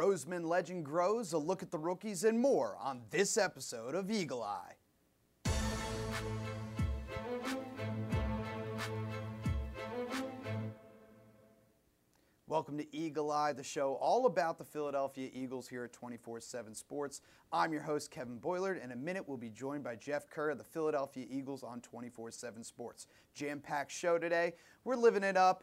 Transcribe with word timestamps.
Roseman 0.00 0.46
legend 0.46 0.86
grows, 0.86 1.34
a 1.34 1.38
look 1.38 1.62
at 1.62 1.70
the 1.70 1.78
rookies, 1.78 2.24
and 2.24 2.40
more 2.40 2.74
on 2.80 3.02
this 3.10 3.36
episode 3.36 3.94
of 3.94 4.10
Eagle 4.10 4.42
Eye. 4.42 4.72
Welcome 12.46 12.78
to 12.78 12.96
Eagle 12.96 13.30
Eye, 13.30 13.52
the 13.52 13.62
show 13.62 13.98
all 14.00 14.24
about 14.24 14.56
the 14.56 14.64
Philadelphia 14.64 15.28
Eagles 15.34 15.68
here 15.68 15.84
at 15.84 15.92
24 15.92 16.40
7 16.40 16.74
Sports. 16.74 17.20
I'm 17.52 17.70
your 17.70 17.82
host, 17.82 18.10
Kevin 18.10 18.38
Boylard. 18.40 18.82
And 18.82 18.90
in 18.90 18.98
a 18.98 19.00
minute, 19.00 19.28
we'll 19.28 19.36
be 19.36 19.50
joined 19.50 19.84
by 19.84 19.96
Jeff 19.96 20.30
Kerr 20.30 20.48
of 20.48 20.56
the 20.56 20.64
Philadelphia 20.64 21.26
Eagles 21.28 21.62
on 21.62 21.82
24 21.82 22.30
7 22.30 22.64
Sports. 22.64 23.06
Jam 23.34 23.60
packed 23.60 23.92
show 23.92 24.18
today. 24.18 24.54
We're 24.82 24.96
living 24.96 25.24
it 25.24 25.36
up, 25.36 25.62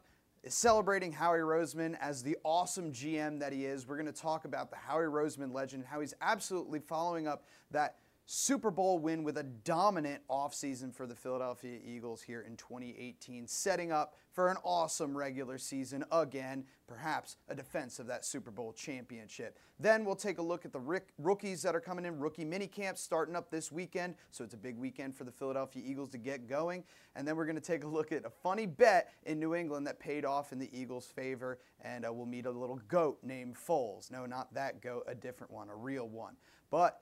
celebrating 0.52 1.12
Howie 1.12 1.40
Roseman 1.40 1.98
as 2.00 2.24
the 2.24 2.38
awesome 2.44 2.92
GM 2.92 3.40
that 3.40 3.54
he 3.54 3.66
is. 3.66 3.88
We're 3.88 3.98
going 3.98 4.12
to 4.12 4.22
talk 4.22 4.46
about 4.46 4.70
the 4.70 4.76
Howie 4.76 5.06
Roseman 5.06 5.54
legend, 5.54 5.86
how 5.86 6.00
he's 6.00 6.14
absolutely 6.22 6.80
following 6.80 7.28
up 7.28 7.46
that 7.72 7.98
Super 8.30 8.72
Bowl 8.72 9.00
win 9.00 9.24
with 9.24 9.38
a 9.38 9.44
dominant 9.44 10.22
offseason 10.30 10.94
for 10.94 11.08
the 11.08 11.16
Philadelphia 11.16 11.80
Eagles 11.82 12.22
here 12.22 12.42
in 12.42 12.58
2018, 12.58 13.48
setting 13.48 13.94
up 13.94 14.16
for 14.34 14.50
an 14.50 14.58
awesome 14.66 15.18
regular 15.18 15.58
season 15.58 16.04
again, 16.12 16.66
perhaps 16.88 17.38
a 17.48 17.56
defense 17.56 18.00
of 18.00 18.08
that 18.08 18.26
Super 18.26 18.52
Bowl 18.52 18.74
championship. 18.74 19.58
Then 19.80 20.04
we'll 20.04 20.18
take 20.18 20.40
a 20.40 20.42
look 20.42 20.66
at 20.66 20.74
the 20.74 21.02
rookies 21.18 21.62
that 21.62 21.74
are 21.74 21.80
coming 21.80 22.04
in, 22.04 22.20
rookie 22.20 22.44
mini 22.44 22.68
camps 22.68 23.00
starting 23.00 23.34
up 23.34 23.50
this 23.50 23.72
weekend. 23.72 24.16
So 24.32 24.44
it's 24.44 24.54
a 24.54 24.58
big 24.58 24.78
weekend 24.78 25.16
for 25.16 25.24
the 25.24 25.32
Philadelphia 25.32 25.82
Eagles 25.86 26.10
to 26.10 26.18
get 26.18 26.50
going. 26.50 26.84
And 27.16 27.26
then 27.26 27.38
we're 27.38 27.46
going 27.46 27.56
to 27.56 27.62
take 27.62 27.86
a 27.86 27.88
look 27.88 28.12
at 28.12 28.26
a 28.26 28.30
funny 28.30 28.66
bet 28.66 29.14
in 29.24 29.40
New 29.40 29.56
England 29.56 29.88
that 29.88 30.02
paid 30.02 30.26
off 30.26 30.52
in 30.52 30.60
the 30.60 30.70
Eagles' 30.78 31.06
favor. 31.06 31.60
And 31.80 32.06
uh, 32.06 32.12
we'll 32.12 32.26
meet 32.26 32.46
a 32.46 32.52
little 32.52 32.82
goat 32.90 33.20
named 33.24 33.56
Foles. 33.56 34.12
No, 34.12 34.26
not 34.26 34.54
that 34.54 34.82
goat, 34.82 35.06
a 35.08 35.16
different 35.16 35.54
one, 35.54 35.70
a 35.70 35.76
real 35.76 36.10
one. 36.10 36.36
But 36.70 37.00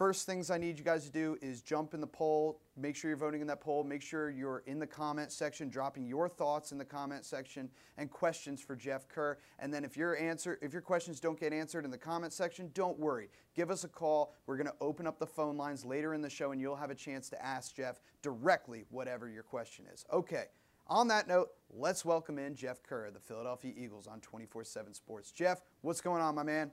First 0.00 0.24
things 0.24 0.50
I 0.50 0.56
need 0.56 0.78
you 0.78 0.84
guys 0.86 1.04
to 1.04 1.12
do 1.12 1.36
is 1.42 1.60
jump 1.60 1.92
in 1.92 2.00
the 2.00 2.06
poll. 2.06 2.58
Make 2.74 2.96
sure 2.96 3.10
you're 3.10 3.18
voting 3.18 3.42
in 3.42 3.46
that 3.48 3.60
poll. 3.60 3.84
Make 3.84 4.00
sure 4.00 4.30
you're 4.30 4.62
in 4.64 4.78
the 4.78 4.86
comment 4.86 5.30
section, 5.30 5.68
dropping 5.68 6.06
your 6.06 6.26
thoughts 6.26 6.72
in 6.72 6.78
the 6.78 6.86
comment 6.86 7.26
section 7.26 7.68
and 7.98 8.10
questions 8.10 8.62
for 8.62 8.74
Jeff 8.74 9.06
Kerr. 9.08 9.36
And 9.58 9.70
then 9.74 9.84
if 9.84 9.98
your 9.98 10.16
answer, 10.16 10.58
if 10.62 10.72
your 10.72 10.80
questions 10.80 11.20
don't 11.20 11.38
get 11.38 11.52
answered 11.52 11.84
in 11.84 11.90
the 11.90 11.98
comment 11.98 12.32
section, 12.32 12.70
don't 12.72 12.98
worry. 12.98 13.28
Give 13.54 13.70
us 13.70 13.84
a 13.84 13.88
call. 13.88 14.32
We're 14.46 14.56
going 14.56 14.68
to 14.68 14.74
open 14.80 15.06
up 15.06 15.18
the 15.18 15.26
phone 15.26 15.58
lines 15.58 15.84
later 15.84 16.14
in 16.14 16.22
the 16.22 16.30
show, 16.30 16.52
and 16.52 16.62
you'll 16.62 16.76
have 16.76 16.90
a 16.90 16.94
chance 16.94 17.28
to 17.28 17.44
ask 17.44 17.76
Jeff 17.76 18.00
directly 18.22 18.86
whatever 18.88 19.28
your 19.28 19.42
question 19.42 19.84
is. 19.92 20.06
Okay. 20.10 20.44
On 20.86 21.08
that 21.08 21.28
note, 21.28 21.50
let's 21.68 22.06
welcome 22.06 22.38
in 22.38 22.54
Jeff 22.54 22.82
Kerr, 22.82 23.10
the 23.10 23.20
Philadelphia 23.20 23.74
Eagles 23.76 24.06
on 24.06 24.22
24/7 24.22 24.94
Sports. 24.94 25.30
Jeff, 25.30 25.60
what's 25.82 26.00
going 26.00 26.22
on, 26.22 26.34
my 26.34 26.42
man? 26.42 26.70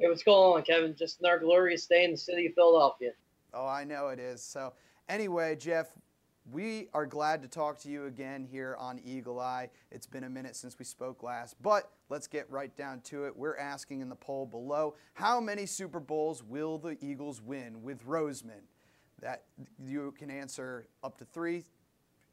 Hey, 0.00 0.08
what's 0.08 0.22
going 0.22 0.56
on, 0.56 0.62
Kevin? 0.62 0.96
Just 0.96 1.20
another 1.20 1.40
glorious 1.40 1.84
day 1.84 2.04
in 2.04 2.12
the 2.12 2.16
city 2.16 2.46
of 2.46 2.54
Philadelphia. 2.54 3.10
Oh, 3.52 3.66
I 3.66 3.84
know 3.84 4.08
it 4.08 4.18
is. 4.18 4.42
So, 4.42 4.72
anyway, 5.10 5.56
Jeff, 5.56 5.88
we 6.50 6.88
are 6.94 7.04
glad 7.04 7.42
to 7.42 7.48
talk 7.48 7.78
to 7.80 7.90
you 7.90 8.06
again 8.06 8.42
here 8.50 8.76
on 8.78 8.98
Eagle 9.04 9.38
Eye. 9.38 9.68
It's 9.90 10.06
been 10.06 10.24
a 10.24 10.30
minute 10.30 10.56
since 10.56 10.78
we 10.78 10.86
spoke 10.86 11.22
last, 11.22 11.54
but 11.60 11.92
let's 12.08 12.26
get 12.26 12.50
right 12.50 12.74
down 12.78 13.02
to 13.02 13.26
it. 13.26 13.36
We're 13.36 13.58
asking 13.58 14.00
in 14.00 14.08
the 14.08 14.16
poll 14.16 14.46
below 14.46 14.94
how 15.12 15.38
many 15.38 15.66
Super 15.66 16.00
Bowls 16.00 16.42
will 16.42 16.78
the 16.78 16.96
Eagles 17.02 17.42
win 17.42 17.82
with 17.82 18.02
Roseman? 18.06 18.62
That 19.20 19.42
you 19.78 20.14
can 20.18 20.30
answer 20.30 20.86
up 21.04 21.18
to 21.18 21.26
three 21.26 21.66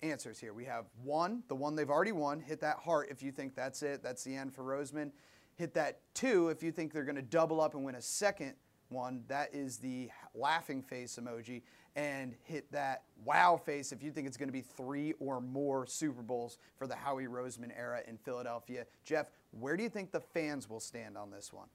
answers 0.02 0.40
here. 0.40 0.54
We 0.54 0.64
have 0.64 0.86
one, 1.04 1.44
the 1.50 1.56
one 1.56 1.76
they've 1.76 1.90
already 1.90 2.14
won. 2.14 2.40
Hit 2.40 2.62
that 2.62 2.78
heart 2.78 3.10
if 3.12 3.22
you 3.22 3.34
think 3.34 3.56
that's 3.56 3.84
it. 3.84 4.02
That's 4.02 4.24
the 4.24 4.34
end 4.34 4.54
for 4.54 4.64
Roseman 4.64 5.12
hit 5.58 5.74
that 5.74 6.00
two 6.14 6.50
if 6.50 6.64
you 6.64 6.72
think 6.72 6.94
they're 6.94 7.04
going 7.04 7.16
to 7.16 7.22
double 7.22 7.60
up 7.60 7.74
and 7.74 7.84
win 7.84 7.96
a 7.96 8.02
second 8.02 8.54
one. 8.90 9.24
That 9.28 9.54
is 9.54 9.78
the 9.78 10.10
laughing 10.34 10.82
face 10.82 11.20
emoji. 11.22 11.64
And 11.96 12.36
hit 12.44 12.72
that 12.72 13.04
wow 13.26 13.58
face 13.58 13.92
if 13.92 14.04
you 14.04 14.12
think 14.12 14.28
it's 14.28 14.38
going 14.38 14.50
to 14.50 14.54
be 14.54 14.62
three 14.62 15.14
or 15.20 15.42
more 15.42 15.88
Super 15.88 16.22
Bowls 16.22 16.60
for 16.78 16.86
the 16.86 16.96
Howie 16.96 17.26
Roseman 17.26 17.72
era 17.76 18.02
in 18.08 18.18
Philadelphia. 18.18 18.86
Jeff, 19.04 19.32
where 19.60 19.76
do 19.76 19.82
you 19.82 19.90
think 19.90 20.12
the 20.12 20.20
fans 20.20 20.70
will 20.70 20.80
stand 20.80 21.18
on 21.18 21.32
this 21.32 21.52
one? 21.52 21.68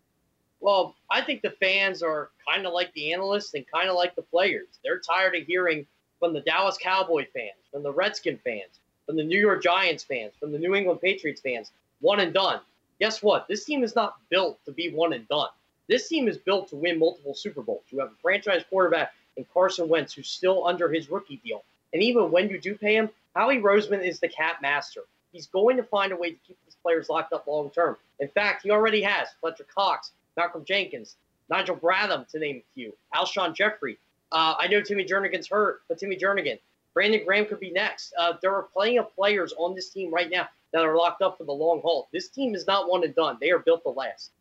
Well, 0.60 0.94
I 1.10 1.22
think 1.22 1.42
the 1.42 1.54
fans 1.58 2.04
are 2.04 2.30
kind 2.48 2.66
of 2.66 2.72
like 2.72 2.92
the 2.94 3.12
analysts 3.12 3.54
and 3.54 3.64
kind 3.68 3.88
of 3.88 3.96
like 3.96 4.14
the 4.14 4.22
players. 4.22 4.68
They're 4.84 5.00
tired 5.00 5.34
of 5.34 5.42
hearing 5.42 5.84
from 6.20 6.32
the 6.32 6.40
Dallas 6.40 6.78
Cowboy 6.80 7.26
fans, 7.34 7.58
from 7.72 7.82
the 7.82 7.92
Redskin 7.92 8.38
fans, 8.44 8.78
from 9.06 9.16
the 9.16 9.24
New 9.24 9.40
York 9.40 9.60
Giants 9.60 10.04
fans, 10.04 10.34
from 10.38 10.52
the 10.52 10.58
New 10.58 10.76
England 10.76 11.00
Patriots 11.00 11.40
fans, 11.40 11.72
one 12.00 12.20
and 12.20 12.32
done 12.32 12.60
guess 13.02 13.20
what? 13.20 13.48
This 13.48 13.64
team 13.64 13.82
is 13.82 13.96
not 13.96 14.14
built 14.30 14.64
to 14.64 14.70
be 14.70 14.94
one 14.94 15.12
and 15.12 15.26
done. 15.26 15.48
This 15.88 16.06
team 16.06 16.28
is 16.28 16.38
built 16.38 16.68
to 16.68 16.76
win 16.76 17.00
multiple 17.00 17.34
Super 17.34 17.60
Bowls. 17.60 17.82
You 17.90 17.98
have 17.98 18.10
a 18.10 18.22
franchise 18.22 18.62
quarterback 18.70 19.12
in 19.36 19.44
Carson 19.52 19.88
Wentz 19.88 20.14
who's 20.14 20.28
still 20.28 20.64
under 20.68 20.88
his 20.88 21.10
rookie 21.10 21.40
deal. 21.44 21.64
And 21.92 22.00
even 22.00 22.30
when 22.30 22.48
you 22.48 22.60
do 22.60 22.76
pay 22.76 22.94
him, 22.94 23.10
Howie 23.34 23.58
Roseman 23.58 24.06
is 24.06 24.20
the 24.20 24.28
cap 24.28 24.62
master. 24.62 25.00
He's 25.32 25.48
going 25.48 25.78
to 25.78 25.82
find 25.82 26.12
a 26.12 26.16
way 26.16 26.30
to 26.30 26.38
keep 26.46 26.56
these 26.64 26.76
players 26.80 27.08
locked 27.08 27.32
up 27.32 27.48
long 27.48 27.70
term. 27.70 27.96
In 28.20 28.28
fact, 28.28 28.62
he 28.62 28.70
already 28.70 29.02
has 29.02 29.30
Fletcher 29.40 29.66
Cox, 29.74 30.12
Malcolm 30.36 30.64
Jenkins, 30.64 31.16
Nigel 31.50 31.74
Bradham, 31.74 32.28
to 32.28 32.38
name 32.38 32.58
a 32.58 32.64
few, 32.72 32.92
Alshon 33.16 33.52
Jeffery. 33.52 33.98
Uh, 34.30 34.54
I 34.56 34.68
know 34.68 34.80
Timmy 34.80 35.04
Jernigan's 35.04 35.48
hurt, 35.48 35.80
but 35.88 35.98
Timmy 35.98 36.16
Jernigan, 36.16 36.60
Brandon 36.94 37.24
Graham 37.24 37.46
could 37.46 37.58
be 37.58 37.72
next. 37.72 38.14
Uh, 38.16 38.34
there 38.40 38.54
are 38.54 38.62
plenty 38.62 38.98
of 38.98 39.12
players 39.12 39.52
on 39.58 39.74
this 39.74 39.88
team 39.88 40.14
right 40.14 40.30
now 40.30 40.48
that 40.72 40.84
are 40.84 40.96
locked 40.96 41.22
up 41.22 41.38
for 41.38 41.44
the 41.44 41.52
long 41.52 41.80
haul. 41.82 42.08
This 42.12 42.28
team 42.28 42.54
is 42.54 42.66
not 42.66 42.88
one 42.88 43.04
and 43.04 43.14
done. 43.14 43.36
They 43.40 43.50
are 43.50 43.58
built 43.58 43.82
to 43.82 43.90
last. 43.90 44.32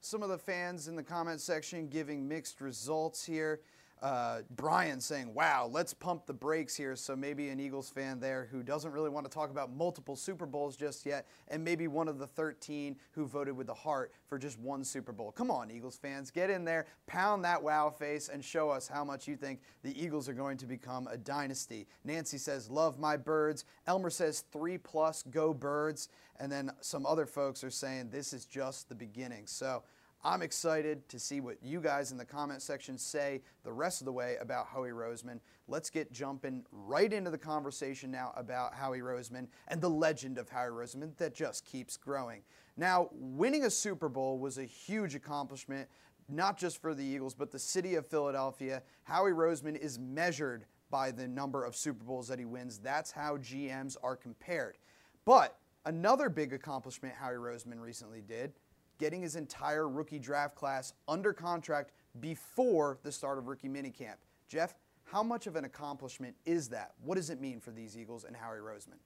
Some 0.00 0.22
of 0.22 0.28
the 0.28 0.38
fans 0.38 0.88
in 0.88 0.96
the 0.96 1.02
comment 1.02 1.40
section 1.40 1.88
giving 1.88 2.26
mixed 2.26 2.60
results 2.60 3.24
here. 3.24 3.60
Uh, 4.00 4.40
Brian 4.50 5.00
saying, 5.00 5.34
wow, 5.34 5.68
let's 5.70 5.92
pump 5.92 6.26
the 6.26 6.32
brakes 6.32 6.76
here. 6.76 6.94
So 6.94 7.16
maybe 7.16 7.48
an 7.48 7.58
Eagles 7.58 7.90
fan 7.90 8.20
there 8.20 8.48
who 8.50 8.62
doesn't 8.62 8.92
really 8.92 9.10
want 9.10 9.26
to 9.26 9.30
talk 9.30 9.50
about 9.50 9.74
multiple 9.74 10.14
Super 10.14 10.46
Bowls 10.46 10.76
just 10.76 11.04
yet, 11.04 11.26
and 11.48 11.64
maybe 11.64 11.88
one 11.88 12.06
of 12.06 12.18
the 12.18 12.26
13 12.26 12.96
who 13.12 13.26
voted 13.26 13.56
with 13.56 13.66
the 13.66 13.74
heart 13.74 14.12
for 14.26 14.38
just 14.38 14.58
one 14.60 14.84
Super 14.84 15.12
Bowl. 15.12 15.32
Come 15.32 15.50
on, 15.50 15.70
Eagles 15.70 15.96
fans, 15.96 16.30
get 16.30 16.48
in 16.48 16.64
there, 16.64 16.86
pound 17.06 17.44
that 17.44 17.60
wow 17.62 17.90
face, 17.90 18.28
and 18.28 18.44
show 18.44 18.70
us 18.70 18.86
how 18.86 19.04
much 19.04 19.26
you 19.26 19.36
think 19.36 19.60
the 19.82 20.00
Eagles 20.00 20.28
are 20.28 20.34
going 20.34 20.56
to 20.58 20.66
become 20.66 21.08
a 21.08 21.16
dynasty. 21.16 21.86
Nancy 22.04 22.38
says, 22.38 22.70
love 22.70 22.98
my 22.98 23.16
birds. 23.16 23.64
Elmer 23.86 24.10
says, 24.10 24.44
three 24.52 24.78
plus, 24.78 25.24
go 25.30 25.52
birds. 25.52 26.08
And 26.40 26.52
then 26.52 26.70
some 26.80 27.04
other 27.04 27.26
folks 27.26 27.64
are 27.64 27.70
saying, 27.70 28.10
this 28.10 28.32
is 28.32 28.44
just 28.44 28.88
the 28.88 28.94
beginning. 28.94 29.46
So, 29.46 29.82
I'm 30.24 30.42
excited 30.42 31.08
to 31.10 31.18
see 31.18 31.40
what 31.40 31.62
you 31.62 31.80
guys 31.80 32.10
in 32.10 32.18
the 32.18 32.24
comment 32.24 32.60
section 32.60 32.98
say 32.98 33.40
the 33.62 33.72
rest 33.72 34.00
of 34.00 34.04
the 34.04 34.12
way 34.12 34.36
about 34.40 34.66
Howie 34.66 34.90
Roseman. 34.90 35.38
Let's 35.68 35.90
get 35.90 36.12
jumping 36.12 36.64
right 36.72 37.12
into 37.12 37.30
the 37.30 37.38
conversation 37.38 38.10
now 38.10 38.32
about 38.36 38.74
Howie 38.74 38.98
Roseman 38.98 39.46
and 39.68 39.80
the 39.80 39.88
legend 39.88 40.36
of 40.36 40.48
Howie 40.48 40.70
Roseman 40.70 41.16
that 41.18 41.34
just 41.34 41.64
keeps 41.64 41.96
growing. 41.96 42.42
Now, 42.76 43.10
winning 43.12 43.64
a 43.64 43.70
Super 43.70 44.08
Bowl 44.08 44.38
was 44.38 44.58
a 44.58 44.64
huge 44.64 45.14
accomplishment, 45.14 45.88
not 46.28 46.58
just 46.58 46.82
for 46.82 46.94
the 46.94 47.04
Eagles, 47.04 47.34
but 47.34 47.52
the 47.52 47.58
city 47.58 47.94
of 47.94 48.04
Philadelphia. 48.04 48.82
Howie 49.04 49.30
Roseman 49.30 49.76
is 49.76 50.00
measured 50.00 50.64
by 50.90 51.12
the 51.12 51.28
number 51.28 51.64
of 51.64 51.76
Super 51.76 52.02
Bowls 52.02 52.26
that 52.26 52.40
he 52.40 52.44
wins. 52.44 52.78
That's 52.78 53.12
how 53.12 53.36
GMs 53.36 53.96
are 54.02 54.16
compared. 54.16 54.78
But 55.24 55.58
another 55.84 56.28
big 56.28 56.52
accomplishment 56.52 57.14
Howie 57.14 57.34
Roseman 57.34 57.80
recently 57.80 58.20
did 58.20 58.52
getting 58.98 59.22
his 59.22 59.36
entire 59.36 59.88
rookie 59.88 60.18
draft 60.18 60.54
class 60.54 60.92
under 61.06 61.32
contract 61.32 61.92
before 62.20 62.98
the 63.02 63.12
start 63.12 63.38
of 63.38 63.46
rookie 63.46 63.68
minicamp. 63.68 64.16
Jeff, 64.48 64.74
how 65.04 65.22
much 65.22 65.46
of 65.46 65.56
an 65.56 65.64
accomplishment 65.64 66.34
is 66.44 66.68
that? 66.68 66.92
What 67.02 67.14
does 67.14 67.30
it 67.30 67.40
mean 67.40 67.60
for 67.60 67.70
these 67.70 67.96
Eagles 67.96 68.24
and 68.24 68.36
Howie 68.36 68.58
Roseman? 68.58 68.98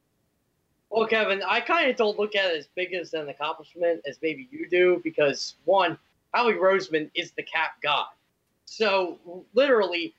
Well, 0.91 1.07
Kevin, 1.07 1.43
I 1.49 1.61
kind 1.61 1.91
of 1.91 1.97
don't 1.97 2.19
look 2.19 2.35
at 2.35 2.53
it 2.53 2.59
as 2.59 2.69
big 2.75 2.93
as 2.93 3.15
an 3.15 3.29
accomplishment 3.29 4.03
as 4.07 4.19
maybe 4.21 4.49
you 4.51 4.69
do 4.69 5.01
because, 5.03 5.55
one, 5.65 5.97
Howie 6.35 6.55
Roseman 6.55 7.11
is 7.15 7.33
the 7.33 7.43
cap 7.43 7.73
god. 7.83 8.09
So, 8.65 9.19
literally, 9.55 10.15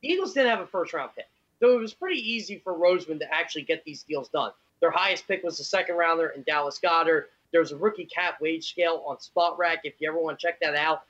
the 0.00 0.08
Eagles 0.08 0.32
didn't 0.32 0.50
have 0.50 0.60
a 0.60 0.66
first 0.66 0.92
round 0.94 1.10
pick. 1.14 1.26
So, 1.60 1.74
it 1.74 1.80
was 1.80 1.92
pretty 1.92 2.18
easy 2.20 2.60
for 2.64 2.72
Roseman 2.72 3.18
to 3.18 3.34
actually 3.34 3.62
get 3.62 3.84
these 3.84 4.02
deals 4.04 4.28
done. 4.28 4.52
Their 4.80 4.90
highest 4.90 5.28
pick 5.28 5.42
was 5.42 5.58
the 5.58 5.64
second 5.64 5.96
rounder 5.96 6.28
in 6.28 6.42
Dallas 6.44 6.78
Goedert. 6.82 7.30
There's 7.54 7.70
a 7.70 7.76
rookie 7.76 8.04
cap 8.04 8.40
wage 8.40 8.68
scale 8.68 9.04
on 9.06 9.16
Spotrac 9.18 9.78
if 9.84 9.94
you 10.00 10.08
ever 10.08 10.18
want 10.18 10.40
to 10.40 10.44
check 10.44 10.58
that 10.58 10.74
out. 10.74 11.04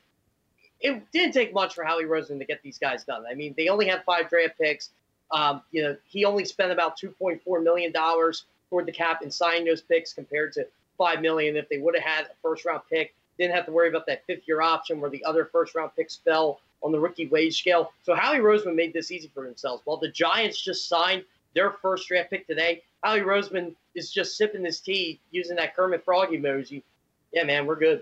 It 0.79 1.01
didn't 1.11 1.31
take 1.33 1.55
much 1.55 1.73
for 1.73 1.83
Howie 1.83 2.03
Roseman 2.03 2.37
to 2.37 2.45
get 2.45 2.61
these 2.61 2.77
guys 2.77 3.03
done. 3.03 3.23
I 3.27 3.33
mean, 3.33 3.55
they 3.57 3.67
only 3.67 3.87
had 3.87 4.03
five 4.05 4.29
draft 4.29 4.59
picks. 4.59 4.91
Um, 5.31 5.63
you 5.71 5.81
know, 5.81 5.97
he 6.05 6.23
only 6.23 6.45
spent 6.45 6.71
about 6.71 6.99
$2.4 6.99 7.63
million 7.63 7.91
toward 7.91 8.85
the 8.85 8.91
cap 8.91 9.23
in 9.23 9.31
signing 9.31 9.65
those 9.65 9.81
picks 9.81 10.13
compared 10.13 10.53
to 10.53 10.67
5 10.99 11.19
million 11.19 11.55
if 11.55 11.67
they 11.67 11.79
would 11.79 11.95
have 11.95 12.03
had 12.03 12.25
a 12.25 12.35
first 12.43 12.63
round 12.63 12.83
pick. 12.91 13.15
Didn't 13.39 13.55
have 13.55 13.65
to 13.65 13.71
worry 13.71 13.89
about 13.89 14.05
that 14.05 14.23
fifth 14.27 14.47
year 14.47 14.61
option 14.61 15.01
where 15.01 15.09
the 15.09 15.25
other 15.25 15.45
first 15.45 15.73
round 15.73 15.95
picks 15.95 16.17
fell 16.17 16.59
on 16.83 16.91
the 16.91 16.99
rookie 16.99 17.25
wage 17.25 17.57
scale. 17.57 17.91
So 18.03 18.13
Howie 18.13 18.37
Roseman 18.37 18.75
made 18.75 18.93
this 18.93 19.09
easy 19.09 19.31
for 19.33 19.43
themselves. 19.43 19.81
While 19.85 19.97
the 19.97 20.09
Giants 20.09 20.61
just 20.61 20.87
signed 20.87 21.23
their 21.55 21.71
first 21.81 22.07
draft 22.07 22.29
pick 22.29 22.45
today, 22.45 22.83
Howie 23.05 23.19
Roseman 23.19 23.75
is 23.93 24.09
just 24.09 24.35
sipping 24.35 24.65
his 24.65 24.79
tea 24.79 25.19
using 25.29 25.57
that 25.57 25.75
Kermit 25.75 26.03
Frog 26.03 26.29
emoji. 26.29 26.81
Yeah, 27.31 27.43
man, 27.43 27.67
we're 27.67 27.75
good. 27.75 28.01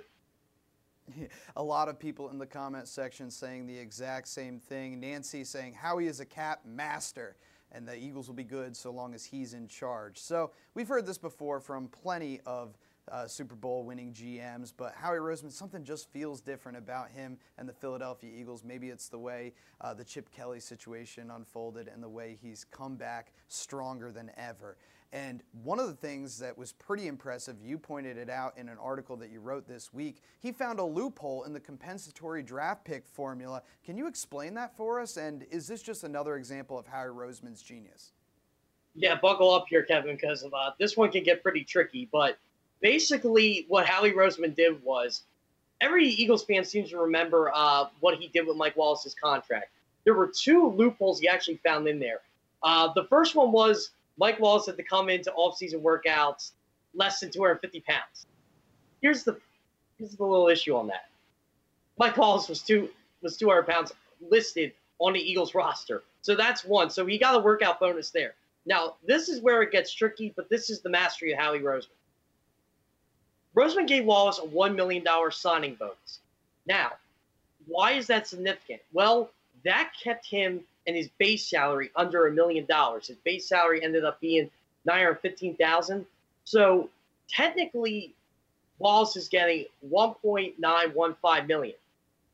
A 1.57 1.61
lot 1.61 1.89
of 1.89 1.99
people 1.99 2.29
in 2.29 2.37
the 2.37 2.45
comment 2.45 2.87
section 2.87 3.29
saying 3.29 3.67
the 3.67 3.77
exact 3.77 4.29
same 4.29 4.59
thing. 4.59 5.01
Nancy 5.01 5.43
saying 5.43 5.73
Howie 5.73 6.07
is 6.07 6.21
a 6.21 6.25
cap 6.25 6.61
master 6.65 7.35
and 7.73 7.85
the 7.85 7.97
Eagles 7.97 8.29
will 8.29 8.35
be 8.35 8.45
good 8.45 8.77
so 8.77 8.91
long 8.91 9.13
as 9.13 9.25
he's 9.25 9.53
in 9.53 9.67
charge. 9.67 10.17
So 10.19 10.51
we've 10.73 10.87
heard 10.87 11.05
this 11.05 11.17
before 11.17 11.59
from 11.59 11.89
plenty 11.89 12.39
of 12.45 12.77
uh, 13.11 13.27
Super 13.27 13.55
Bowl 13.55 13.83
winning 13.83 14.13
GMs, 14.13 14.71
but 14.75 14.93
Howie 14.95 15.17
Roseman, 15.17 15.51
something 15.51 15.83
just 15.83 16.09
feels 16.11 16.39
different 16.39 16.77
about 16.77 17.09
him 17.09 17.37
and 17.57 17.67
the 17.67 17.73
Philadelphia 17.73 18.31
Eagles. 18.33 18.63
Maybe 18.63 18.89
it's 18.89 19.09
the 19.09 19.19
way 19.19 19.53
uh, 19.81 19.93
the 19.93 20.05
Chip 20.05 20.31
Kelly 20.31 20.59
situation 20.59 21.31
unfolded 21.31 21.89
and 21.89 22.01
the 22.01 22.09
way 22.09 22.37
he's 22.41 22.63
come 22.63 22.95
back 22.95 23.33
stronger 23.49 24.11
than 24.11 24.31
ever. 24.37 24.77
And 25.13 25.43
one 25.61 25.79
of 25.79 25.85
the 25.85 25.93
things 25.93 26.39
that 26.39 26.57
was 26.57 26.71
pretty 26.71 27.05
impressive, 27.05 27.57
you 27.63 27.77
pointed 27.77 28.17
it 28.17 28.31
out 28.31 28.57
in 28.57 28.67
an 28.67 28.79
article 28.81 29.15
that 29.17 29.29
you 29.29 29.41
wrote 29.41 29.67
this 29.67 29.93
week, 29.93 30.23
he 30.39 30.51
found 30.51 30.79
a 30.79 30.83
loophole 30.83 31.43
in 31.43 31.53
the 31.53 31.59
compensatory 31.59 32.41
draft 32.41 32.83
pick 32.83 33.07
formula. 33.07 33.61
Can 33.85 33.95
you 33.95 34.07
explain 34.07 34.55
that 34.55 34.75
for 34.75 34.99
us? 34.99 35.17
And 35.17 35.45
is 35.51 35.67
this 35.67 35.83
just 35.83 36.03
another 36.03 36.35
example 36.35 36.79
of 36.79 36.87
Howie 36.87 37.09
Roseman's 37.09 37.61
genius? 37.61 38.13
Yeah, 38.95 39.15
buckle 39.21 39.53
up 39.53 39.65
here, 39.69 39.83
Kevin, 39.83 40.15
because 40.15 40.43
uh, 40.43 40.71
this 40.79 40.97
one 40.97 41.11
can 41.11 41.23
get 41.23 41.43
pretty 41.43 41.63
tricky. 41.63 42.09
But 42.11 42.39
basically, 42.81 43.67
what 43.67 43.85
Howie 43.85 44.13
Roseman 44.13 44.55
did 44.55 44.83
was 44.83 45.25
every 45.79 46.07
Eagles 46.07 46.43
fan 46.43 46.65
seems 46.65 46.89
to 46.89 46.97
remember 46.97 47.51
uh, 47.53 47.85
what 47.99 48.17
he 48.17 48.29
did 48.29 48.47
with 48.47 48.57
Mike 48.57 48.75
Wallace's 48.75 49.13
contract. 49.13 49.69
There 50.05 50.15
were 50.15 50.31
two 50.35 50.71
loopholes 50.71 51.19
he 51.19 51.27
actually 51.27 51.57
found 51.57 51.87
in 51.87 51.99
there. 51.99 52.21
Uh, 52.63 52.91
the 52.95 53.03
first 53.03 53.35
one 53.35 53.51
was 53.51 53.91
Mike 54.17 54.39
Wallace 54.39 54.67
had 54.67 54.77
to 54.77 54.83
come 54.83 55.09
into 55.09 55.31
off-season 55.33 55.81
workouts 55.81 56.51
less 56.93 57.19
than 57.19 57.31
250 57.31 57.81
pounds. 57.81 58.27
Here's 59.01 59.23
the 59.23 59.37
here's 59.97 60.15
the 60.15 60.23
little 60.23 60.47
issue 60.47 60.75
on 60.75 60.87
that. 60.87 61.09
Mike 61.97 62.17
Wallace 62.17 62.47
was 62.47 62.61
two 62.61 62.89
was 63.21 63.37
200 63.37 63.63
pounds 63.63 63.91
listed 64.29 64.73
on 64.99 65.13
the 65.13 65.19
Eagles 65.19 65.55
roster, 65.55 66.03
so 66.21 66.35
that's 66.35 66.63
one. 66.63 66.89
So 66.89 67.05
he 67.05 67.17
got 67.17 67.35
a 67.35 67.39
workout 67.39 67.79
bonus 67.79 68.11
there. 68.11 68.35
Now 68.65 68.95
this 69.05 69.29
is 69.29 69.41
where 69.41 69.61
it 69.61 69.71
gets 69.71 69.93
tricky, 69.93 70.33
but 70.35 70.49
this 70.49 70.69
is 70.69 70.81
the 70.81 70.89
mastery 70.89 71.33
of 71.33 71.39
Howie 71.39 71.59
Roseman. 71.59 71.87
Roseman 73.55 73.87
gave 73.87 74.05
Wallace 74.05 74.39
a 74.39 74.45
one 74.45 74.75
million 74.75 75.03
dollar 75.03 75.31
signing 75.31 75.75
bonus. 75.75 76.19
Now, 76.65 76.93
why 77.67 77.91
is 77.93 78.07
that 78.07 78.27
significant? 78.27 78.81
Well, 78.91 79.29
that 79.63 79.91
kept 80.01 80.25
him 80.25 80.61
and 80.87 80.95
his 80.95 81.09
base 81.17 81.47
salary 81.47 81.91
under 81.95 82.27
a 82.27 82.31
million 82.31 82.65
dollars. 82.65 83.07
His 83.07 83.17
base 83.17 83.47
salary 83.47 83.83
ended 83.83 84.03
up 84.03 84.19
being 84.19 84.49
nine 84.85 85.03
hundred 85.03 85.19
fifteen 85.21 85.55
thousand. 85.55 86.05
So 86.43 86.89
technically, 87.29 88.13
Wallace 88.79 89.15
is 89.15 89.27
getting 89.27 89.65
one 89.81 90.13
point 90.15 90.59
nine 90.59 90.89
one 90.89 91.15
five 91.21 91.47
million 91.47 91.75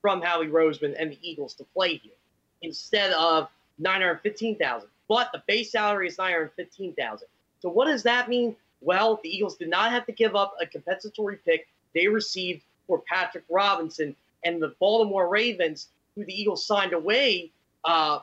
from 0.01 0.21
Howie 0.21 0.47
Roseman 0.47 0.95
and 0.97 1.11
the 1.11 1.19
Eagles 1.21 1.53
to 1.55 1.63
play 1.75 1.97
here 1.97 2.13
instead 2.61 3.11
of 3.13 3.49
nine 3.77 4.01
hundred 4.01 4.21
fifteen 4.21 4.55
thousand. 4.57 4.89
But 5.07 5.31
the 5.31 5.43
base 5.47 5.71
salary 5.71 6.07
is 6.07 6.17
nine 6.17 6.33
hundred 6.33 6.51
fifteen 6.55 6.93
thousand. 6.93 7.27
So 7.61 7.69
what 7.69 7.85
does 7.85 8.03
that 8.03 8.29
mean? 8.29 8.55
Well, 8.81 9.19
the 9.21 9.29
Eagles 9.29 9.57
did 9.57 9.69
not 9.69 9.91
have 9.91 10.05
to 10.05 10.13
give 10.13 10.35
up 10.35 10.55
a 10.61 10.65
compensatory 10.65 11.37
pick 11.45 11.67
they 11.93 12.07
received 12.07 12.61
for 12.87 12.99
Patrick 12.99 13.43
Robinson 13.49 14.15
and 14.45 14.61
the 14.61 14.73
Baltimore 14.79 15.27
Ravens, 15.27 15.89
who 16.15 16.23
the 16.23 16.33
Eagles 16.33 16.65
signed 16.65 16.93
away 16.93 17.51
uh, 17.83 18.19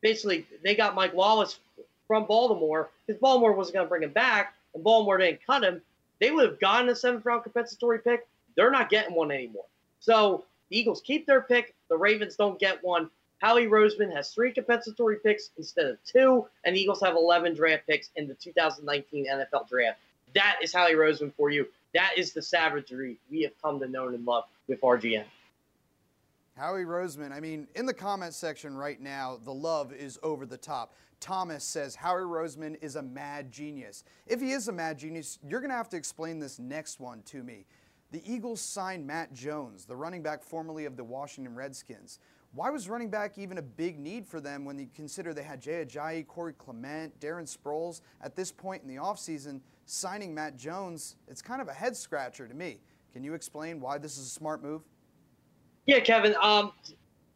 basically 0.00 0.46
they 0.62 0.74
got 0.74 0.94
Mike 0.94 1.14
Wallace 1.14 1.58
from 2.06 2.26
Baltimore 2.26 2.90
because 3.06 3.20
Baltimore 3.20 3.52
wasn't 3.52 3.74
going 3.74 3.86
to 3.86 3.88
bring 3.88 4.02
him 4.02 4.12
back, 4.12 4.54
and 4.74 4.82
Baltimore 4.82 5.18
didn't 5.18 5.44
cut 5.46 5.62
him. 5.62 5.80
They 6.20 6.30
would 6.30 6.48
have 6.48 6.60
gotten 6.60 6.88
a 6.88 6.96
seventh 6.96 7.24
round 7.24 7.42
compensatory 7.44 8.00
pick. 8.00 8.26
They're 8.56 8.70
not 8.70 8.90
getting 8.90 9.14
one 9.14 9.30
anymore. 9.30 9.66
So 10.00 10.44
the 10.70 10.78
Eagles 10.78 11.00
keep 11.00 11.26
their 11.26 11.42
pick. 11.42 11.74
The 11.88 11.96
Ravens 11.96 12.36
don't 12.36 12.58
get 12.58 12.82
one. 12.82 13.10
Howie 13.40 13.66
Roseman 13.66 14.12
has 14.14 14.32
three 14.32 14.52
compensatory 14.52 15.16
picks 15.22 15.50
instead 15.56 15.86
of 15.86 15.98
two, 16.04 16.46
and 16.64 16.74
the 16.74 16.80
Eagles 16.80 17.00
have 17.00 17.14
11 17.14 17.54
draft 17.54 17.86
picks 17.86 18.10
in 18.16 18.26
the 18.26 18.34
2019 18.34 19.26
NFL 19.26 19.68
draft. 19.68 19.98
That 20.34 20.58
is 20.60 20.72
Howie 20.72 20.94
Roseman 20.94 21.32
for 21.34 21.50
you. 21.50 21.68
That 21.94 22.14
is 22.16 22.32
the 22.32 22.42
savagery 22.42 23.16
we 23.30 23.42
have 23.42 23.52
come 23.62 23.78
to 23.80 23.88
know 23.88 24.08
and 24.08 24.24
love 24.26 24.44
with 24.66 24.80
RGM. 24.80 25.24
Howie 26.58 26.84
Roseman, 26.84 27.30
I 27.30 27.38
mean, 27.38 27.68
in 27.76 27.86
the 27.86 27.94
comment 27.94 28.34
section 28.34 28.76
right 28.76 29.00
now, 29.00 29.38
the 29.44 29.54
love 29.54 29.92
is 29.92 30.18
over 30.24 30.44
the 30.44 30.56
top. 30.56 30.94
Thomas 31.20 31.62
says 31.62 31.94
Howie 31.94 32.22
Roseman 32.22 32.76
is 32.82 32.96
a 32.96 33.02
mad 33.02 33.52
genius. 33.52 34.02
If 34.26 34.40
he 34.40 34.50
is 34.50 34.66
a 34.66 34.72
mad 34.72 34.98
genius, 34.98 35.38
you're 35.46 35.60
going 35.60 35.70
to 35.70 35.76
have 35.76 35.88
to 35.90 35.96
explain 35.96 36.40
this 36.40 36.58
next 36.58 36.98
one 36.98 37.22
to 37.26 37.44
me. 37.44 37.64
The 38.10 38.22
Eagles 38.28 38.60
signed 38.60 39.06
Matt 39.06 39.32
Jones, 39.32 39.84
the 39.84 39.94
running 39.94 40.20
back 40.20 40.42
formerly 40.42 40.84
of 40.84 40.96
the 40.96 41.04
Washington 41.04 41.54
Redskins. 41.54 42.18
Why 42.52 42.70
was 42.70 42.88
running 42.88 43.10
back 43.10 43.38
even 43.38 43.58
a 43.58 43.62
big 43.62 43.98
need 43.98 44.26
for 44.26 44.40
them 44.40 44.64
when 44.64 44.78
you 44.80 44.88
consider 44.96 45.32
they 45.32 45.44
had 45.44 45.60
Jay 45.60 45.84
Ajayi, 45.84 46.26
Corey 46.26 46.54
Clement, 46.54 47.20
Darren 47.20 47.46
Sproles 47.46 48.00
at 48.20 48.34
this 48.34 48.50
point 48.50 48.82
in 48.82 48.88
the 48.88 48.96
offseason? 48.96 49.60
Signing 49.86 50.34
Matt 50.34 50.56
Jones, 50.56 51.16
it's 51.28 51.42
kind 51.42 51.62
of 51.62 51.68
a 51.68 51.72
head 51.72 51.96
scratcher 51.96 52.48
to 52.48 52.54
me. 52.54 52.80
Can 53.12 53.22
you 53.22 53.34
explain 53.34 53.80
why 53.80 53.98
this 53.98 54.18
is 54.18 54.26
a 54.26 54.30
smart 54.30 54.60
move? 54.60 54.82
Yeah, 55.88 56.00
Kevin. 56.00 56.34
Um, 56.42 56.72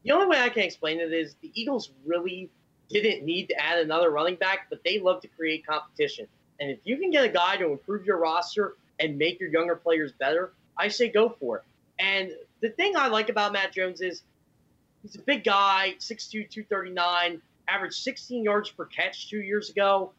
the 0.05 0.13
only 0.13 0.27
way 0.27 0.39
I 0.39 0.51
can 0.51 0.63
explain 0.63 1.01
it 1.01 1.11
is 1.11 1.37
the 1.41 1.51
Eagles 1.55 1.91
really 2.05 2.51
didn't 2.91 3.25
need 3.25 3.49
to 3.49 3.59
add 3.59 3.79
another 3.79 4.11
running 4.11 4.35
back, 4.37 4.67
but 4.69 4.85
they 4.85 5.01
love 5.01 5.23
to 5.23 5.29
create 5.29 5.67
competition. 5.67 6.27
And 6.61 6.71
if 6.71 6.79
you 6.85 6.99
can 6.99 7.11
get 7.11 7.25
a 7.25 7.31
guy 7.31 7.57
to 7.57 7.71
improve 7.71 8.05
your 8.05 8.19
roster 8.19 8.75
and 9.01 9.17
make 9.17 9.41
your 9.41 9.49
younger 9.49 9.75
players 9.75 10.13
better, 10.13 10.53
I 10.77 10.89
say 10.89 11.09
go 11.09 11.31
for 11.31 11.59
it. 11.59 11.65
And 11.99 12.33
the 12.61 12.69
thing 12.69 12.95
I 12.95 13.09
like 13.09 13.31
about 13.31 13.55
Matt 13.55 13.73
Jones 13.73 14.03
is 14.03 14.23
he's 15.01 15.15
a 15.15 15.21
big 15.21 15.45
guy, 15.45 15.95
6'2, 15.99 16.51
239, 16.51 17.41
averaged 17.69 17.95
16 17.95 18.45
yards 18.45 18.69
per 18.69 18.85
catch 18.85 19.31
two 19.31 19.41
years 19.41 19.71
ago. 19.71 20.13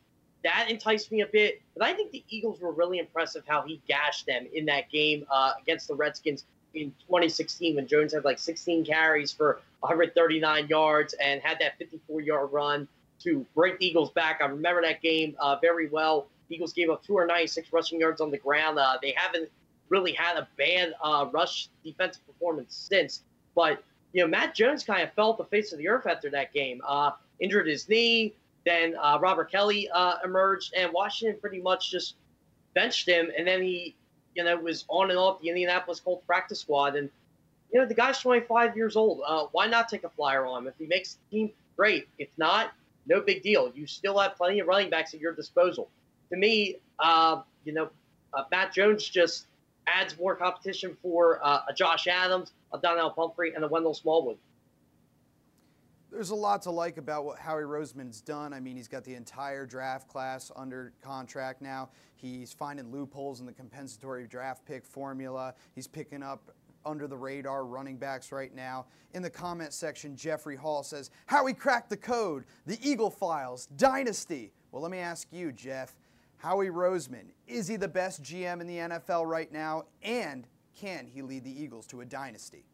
That 0.44 0.72
enticed 0.72 1.12
me 1.12 1.22
a 1.22 1.28
bit. 1.28 1.62
But 1.78 1.86
I 1.86 1.94
think 1.94 2.10
the 2.10 2.24
Eagles 2.30 2.60
were 2.60 2.72
really 2.72 2.98
impressive 2.98 3.44
how 3.46 3.62
he 3.62 3.80
gashed 3.88 4.26
them 4.26 4.48
in 4.52 4.66
that 4.66 4.90
game 4.90 5.24
uh, 5.32 5.52
against 5.62 5.88
the 5.88 5.94
Redskins 5.94 6.46
in 6.74 6.92
2016 7.08 7.76
when 7.76 7.88
Jones 7.88 8.14
had 8.14 8.26
like 8.26 8.40
16 8.40 8.86
carries 8.86 9.32
for 9.32 9.62
139 9.82 10.68
yards 10.68 11.14
and 11.22 11.42
had 11.42 11.60
that 11.60 11.78
54 11.78 12.22
yard 12.22 12.52
run 12.52 12.88
to 13.20 13.46
break 13.56 13.80
the 13.80 13.86
Eagles 13.86 14.12
back. 14.12 14.40
I 14.42 14.46
remember 14.46 14.82
that 14.82 15.02
game 15.02 15.36
uh, 15.40 15.58
very 15.62 15.88
well. 15.90 16.28
Eagles 16.50 16.74
gave 16.74 16.90
up 16.90 17.04
296 17.04 17.72
rushing 17.72 18.00
yards 18.00 18.22
on 18.22 18.32
the 18.32 18.38
ground. 18.38 18.78
Uh, 18.78 18.98
they 19.02 19.14
haven't 19.16 19.50
really 19.90 20.14
had 20.14 20.38
a 20.38 20.48
bad 20.58 20.94
uh, 21.02 21.28
rush 21.32 21.70
defensive 21.84 22.26
performance 22.26 22.76
since. 22.76 23.22
But, 23.56 23.84
you 24.12 24.22
know, 24.22 24.28
Matt 24.28 24.56
Jones 24.56 24.84
kind 24.84 25.04
of 25.04 25.14
fell 25.14 25.32
at 25.32 25.38
the 25.38 25.46
face 25.46 25.72
of 25.72 25.80
the 25.80 25.88
earth 25.88 26.08
after 26.08 26.30
that 26.32 26.54
game. 26.54 26.82
Uh, 26.88 27.12
injured 27.40 27.68
his 27.68 27.88
knee. 27.88 28.34
Then 28.66 28.96
uh, 29.02 29.20
Robert 29.22 29.52
Kelley 29.52 29.90
uh, 29.94 30.16
emerged, 30.24 30.74
and 30.76 30.92
Washington 30.94 31.40
pretty 31.40 31.60
much 31.60 31.92
just 31.92 32.16
benched 32.74 33.08
him. 33.08 33.32
And 33.38 33.46
then 33.46 33.62
he 33.62 33.96
you 34.36 34.44
know, 34.44 34.56
was 34.58 34.86
on 34.88 35.10
and 35.10 35.20
off 35.20 35.42
the 35.42 35.50
Indianapolis 35.50 36.00
Colts 36.00 36.26
practice 36.26 36.60
squad. 36.60 36.96
And, 36.96 37.10
you 37.72 37.80
know, 37.80 37.86
the 37.86 37.94
guy's 37.94 38.20
25 38.20 38.76
years 38.76 38.96
old. 38.96 39.22
Uh, 39.26 39.48
why 39.52 39.68
not 39.68 39.90
take 39.90 40.04
a 40.04 40.10
flyer 40.10 40.46
on 40.46 40.64
him? 40.64 40.68
If 40.68 40.76
he 40.78 40.86
makes 40.86 41.16
the 41.16 41.38
team, 41.38 41.52
great. 41.76 42.08
If 42.20 42.30
not, 42.38 42.72
no 43.06 43.22
big 43.22 43.44
deal. 43.44 43.72
You 43.74 43.88
still 43.88 44.18
have 44.20 44.36
plenty 44.36 44.60
of 44.60 44.68
running 44.68 44.90
backs 44.90 45.14
at 45.14 45.20
your 45.20 45.34
disposal. 45.34 45.90
To 46.30 46.38
me, 46.38 46.78
uh, 47.00 47.42
you 47.66 47.74
know, 47.74 47.90
uh, 48.34 48.44
Matt 48.52 48.74
Jones 48.74 49.08
just 49.08 49.46
adds 49.88 50.18
more 50.18 50.36
competition 50.36 50.98
for 51.02 51.40
uh, 51.44 51.62
a 51.70 51.74
Josh 51.74 52.08
Adams, 52.08 52.52
a 52.74 52.78
Donnel 52.78 53.12
Pumphrey, 53.12 53.54
and 53.54 53.64
a 53.64 53.68
Wendell 53.68 53.94
Smallwood. 53.94 54.38
There's 56.14 56.30
a 56.30 56.36
lot 56.36 56.62
to 56.64 56.72
like 56.72 56.98
about 56.98 57.26
what 57.26 57.40
Howie 57.40 57.64
Roseman's 57.64 58.22
done. 58.22 58.54
I 58.54 58.60
mean, 58.60 58.78
he's 58.78 58.88
got 58.88 59.04
the 59.04 59.16
entire 59.16 59.66
draft 59.66 60.08
class 60.08 60.52
under 60.56 60.94
contract 61.02 61.60
now. 61.60 61.90
He's 62.16 62.54
finding 62.54 62.92
loopholes 62.92 63.40
in 63.40 63.48
the 63.48 63.52
compensatory 63.52 64.28
draft 64.28 64.64
pick 64.64 64.86
formula. 64.86 65.56
He's 65.74 65.88
picking 65.88 66.22
up 66.22 66.52
under 66.86 67.08
the 67.08 67.18
radar 67.18 67.66
running 67.66 67.98
backs 67.98 68.32
right 68.32 68.54
now. 68.54 68.86
In 69.16 69.24
the 69.24 69.30
comment 69.30 69.74
section, 69.74 70.16
Jeffrey 70.16 70.56
Hall 70.56 70.84
says, 70.84 71.10
Howie 71.26 71.54
cracked 71.54 71.90
the 71.90 71.98
code, 71.98 72.44
the 72.68 72.78
Eagle 72.88 73.10
Files, 73.10 73.68
Dynasty. 73.76 74.52
Well, 74.72 74.84
let 74.84 74.92
me 74.92 75.00
ask 75.00 75.28
you, 75.32 75.52
Jeff. 75.52 75.96
Howie 76.38 76.68
Roseman, 76.68 77.32
is 77.48 77.68
he 77.68 77.76
the 77.76 77.88
best 77.88 78.22
GM 78.22 78.62
in 78.62 78.68
the 78.68 78.78
NFL 78.78 79.26
right 79.26 79.52
now? 79.52 79.86
And 80.04 80.46
can 80.80 81.08
he 81.08 81.24
lead 81.24 81.44
the 81.44 81.64
Eagles 81.64 81.88
to 81.88 82.02
a 82.02 82.06
dynasty? 82.06 82.66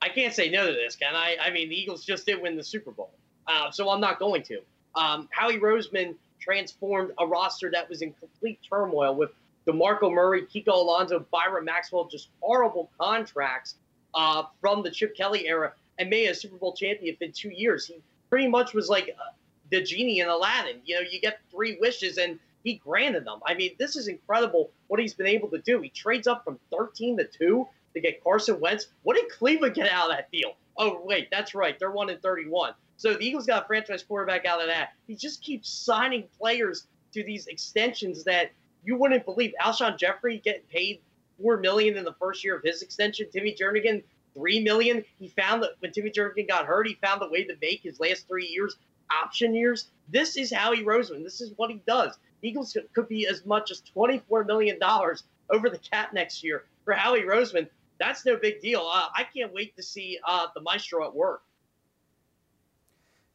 I 0.00 0.08
can't 0.08 0.32
say 0.32 0.48
no 0.48 0.66
to 0.66 0.72
this, 0.72 0.96
can 0.96 1.14
I? 1.14 1.36
I 1.40 1.50
mean, 1.50 1.68
the 1.68 1.80
Eagles 1.80 2.04
just 2.04 2.26
did 2.26 2.40
win 2.40 2.56
the 2.56 2.64
Super 2.64 2.90
Bowl, 2.90 3.10
uh, 3.46 3.70
so 3.70 3.90
I'm 3.90 4.00
not 4.00 4.18
going 4.18 4.42
to. 4.44 4.60
Um, 4.94 5.28
Howie 5.32 5.58
Roseman 5.58 6.14
transformed 6.40 7.12
a 7.18 7.26
roster 7.26 7.70
that 7.72 7.88
was 7.88 8.02
in 8.02 8.12
complete 8.14 8.60
turmoil 8.68 9.14
with 9.14 9.30
DeMarco 9.66 10.12
Murray, 10.12 10.42
Kiko 10.42 10.72
Alonso, 10.72 11.24
Byron 11.30 11.64
Maxwell, 11.64 12.06
just 12.06 12.28
horrible 12.40 12.90
contracts 12.98 13.74
uh, 14.14 14.44
from 14.60 14.82
the 14.82 14.90
Chip 14.90 15.16
Kelly 15.16 15.46
era, 15.46 15.72
and 15.98 16.08
made 16.08 16.28
a 16.28 16.34
Super 16.34 16.56
Bowl 16.56 16.74
champion 16.74 17.16
in 17.20 17.32
two 17.32 17.50
years. 17.50 17.86
He 17.86 18.00
pretty 18.30 18.48
much 18.48 18.72
was 18.72 18.88
like 18.88 19.14
uh, 19.18 19.32
the 19.70 19.82
genie 19.82 20.20
in 20.20 20.28
Aladdin. 20.28 20.80
You 20.84 20.96
know, 20.96 21.00
you 21.00 21.20
get 21.20 21.40
three 21.50 21.76
wishes, 21.80 22.18
and 22.18 22.38
he 22.64 22.74
granted 22.74 23.24
them. 23.24 23.40
I 23.46 23.54
mean, 23.54 23.72
this 23.78 23.96
is 23.96 24.08
incredible 24.08 24.70
what 24.86 25.00
he's 25.00 25.14
been 25.14 25.26
able 25.26 25.48
to 25.48 25.58
do. 25.58 25.80
He 25.80 25.90
trades 25.90 26.26
up 26.26 26.44
from 26.44 26.58
13 26.70 27.18
to 27.18 27.24
2 27.24 27.68
to 28.00 28.08
get 28.08 28.22
Carson 28.22 28.60
Wentz. 28.60 28.88
What 29.02 29.16
did 29.16 29.28
Cleveland 29.30 29.74
get 29.74 29.90
out 29.90 30.10
of 30.10 30.16
that 30.16 30.30
deal? 30.30 30.52
Oh, 30.76 31.00
wait, 31.04 31.28
that's 31.30 31.54
right. 31.54 31.78
They're 31.78 31.90
1 31.90 32.10
in 32.10 32.18
31. 32.18 32.72
So 32.96 33.14
the 33.14 33.24
Eagles 33.24 33.46
got 33.46 33.64
a 33.64 33.66
franchise 33.66 34.02
quarterback 34.02 34.44
out 34.44 34.60
of 34.60 34.68
that. 34.68 34.90
He 35.06 35.14
just 35.14 35.42
keeps 35.42 35.68
signing 35.70 36.24
players 36.38 36.86
to 37.12 37.22
these 37.24 37.46
extensions 37.46 38.24
that 38.24 38.52
you 38.84 38.96
wouldn't 38.96 39.24
believe. 39.24 39.52
Alshon 39.60 39.98
Jeffery 39.98 40.38
getting 40.38 40.62
paid 40.70 41.00
four 41.40 41.58
million 41.58 41.96
in 41.96 42.04
the 42.04 42.14
first 42.14 42.44
year 42.44 42.56
of 42.56 42.62
his 42.62 42.82
extension. 42.82 43.28
Timmy 43.30 43.54
Jernigan 43.54 44.02
three 44.34 44.60
million. 44.60 45.04
He 45.18 45.28
found 45.28 45.62
that 45.62 45.70
when 45.80 45.92
Timmy 45.92 46.10
Jernigan 46.10 46.48
got 46.48 46.66
hurt, 46.66 46.86
he 46.86 46.94
found 46.94 47.22
a 47.22 47.28
way 47.28 47.44
to 47.44 47.54
make 47.60 47.82
his 47.82 48.00
last 48.00 48.26
three 48.28 48.46
years 48.46 48.76
option 49.10 49.54
years. 49.54 49.90
This 50.08 50.36
is 50.36 50.52
Howie 50.52 50.84
Roseman. 50.84 51.22
This 51.24 51.40
is 51.40 51.52
what 51.56 51.70
he 51.70 51.82
does. 51.86 52.18
Eagles 52.42 52.76
could 52.94 53.08
be 53.08 53.26
as 53.26 53.44
much 53.44 53.70
as 53.70 53.80
twenty-four 53.80 54.44
million 54.44 54.78
dollars 54.78 55.24
over 55.50 55.70
the 55.70 55.78
cap 55.78 56.12
next 56.12 56.44
year 56.44 56.64
for 56.84 56.94
Howie 56.94 57.22
Roseman. 57.22 57.68
That's 57.98 58.24
no 58.24 58.36
big 58.36 58.60
deal. 58.60 58.88
Uh, 58.92 59.08
I 59.14 59.24
can't 59.24 59.52
wait 59.52 59.76
to 59.76 59.82
see 59.82 60.18
uh, 60.26 60.46
the 60.54 60.60
maestro 60.60 61.04
at 61.04 61.14
work. 61.14 61.42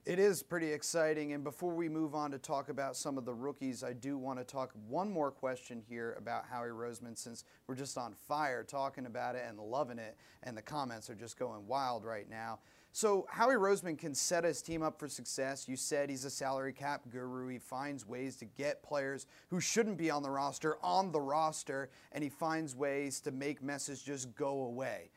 It 0.05 0.19
is 0.19 0.43
pretty 0.43 0.71
exciting. 0.71 1.31
And 1.31 1.45
before 1.45 1.73
we 1.73 1.87
move 1.87 2.13
on 2.13 2.29
to 2.31 2.37
talk 2.37 2.67
about 2.67 2.97
some 2.97 3.17
of 3.17 3.23
the 3.23 3.33
rookies, 3.33 3.85
I 3.85 3.93
do 3.93 4.17
want 4.17 4.37
to 4.37 4.43
talk 4.43 4.73
one 4.89 5.09
more 5.09 5.31
question 5.31 5.81
here 5.87 6.15
about 6.17 6.43
Howie 6.45 6.67
Roseman 6.69 7.17
since 7.17 7.45
we're 7.67 7.75
just 7.75 7.97
on 7.97 8.13
fire 8.13 8.63
talking 8.63 9.05
about 9.05 9.35
it 9.35 9.45
and 9.47 9.57
loving 9.57 9.99
it, 9.99 10.17
and 10.43 10.57
the 10.57 10.61
comments 10.61 11.09
are 11.09 11.15
just 11.15 11.39
going 11.39 11.65
wild 11.67 12.03
right 12.03 12.29
now. 12.29 12.59
So, 12.95 13.25
Howie 13.27 13.55
Roseman 13.55 13.97
can 13.97 14.13
set 14.13 14.43
his 14.43 14.61
team 14.61 14.83
up 14.83 14.99
for 14.99 15.07
success. 15.07 15.67
You 15.67 15.75
said 15.75 16.11
he's 16.11 16.25
a 16.25 16.29
salary 16.29 16.73
cap 16.73 17.01
guru. 17.11 17.47
He 17.47 17.57
finds 17.57 18.07
ways 18.07 18.35
to 18.35 18.45
get 18.45 18.83
players 18.83 19.25
who 19.49 19.59
shouldn't 19.59 19.97
be 19.97 20.11
on 20.11 20.21
the 20.21 20.29
roster 20.29 20.77
on 20.83 21.11
the 21.11 21.19
roster, 21.19 21.89
and 22.11 22.23
he 22.23 22.29
finds 22.29 22.75
ways 22.75 23.19
to 23.21 23.31
make 23.31 23.63
messes 23.63 24.03
just 24.03 24.35
go 24.35 24.65
away. 24.65 25.09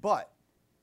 But 0.00 0.30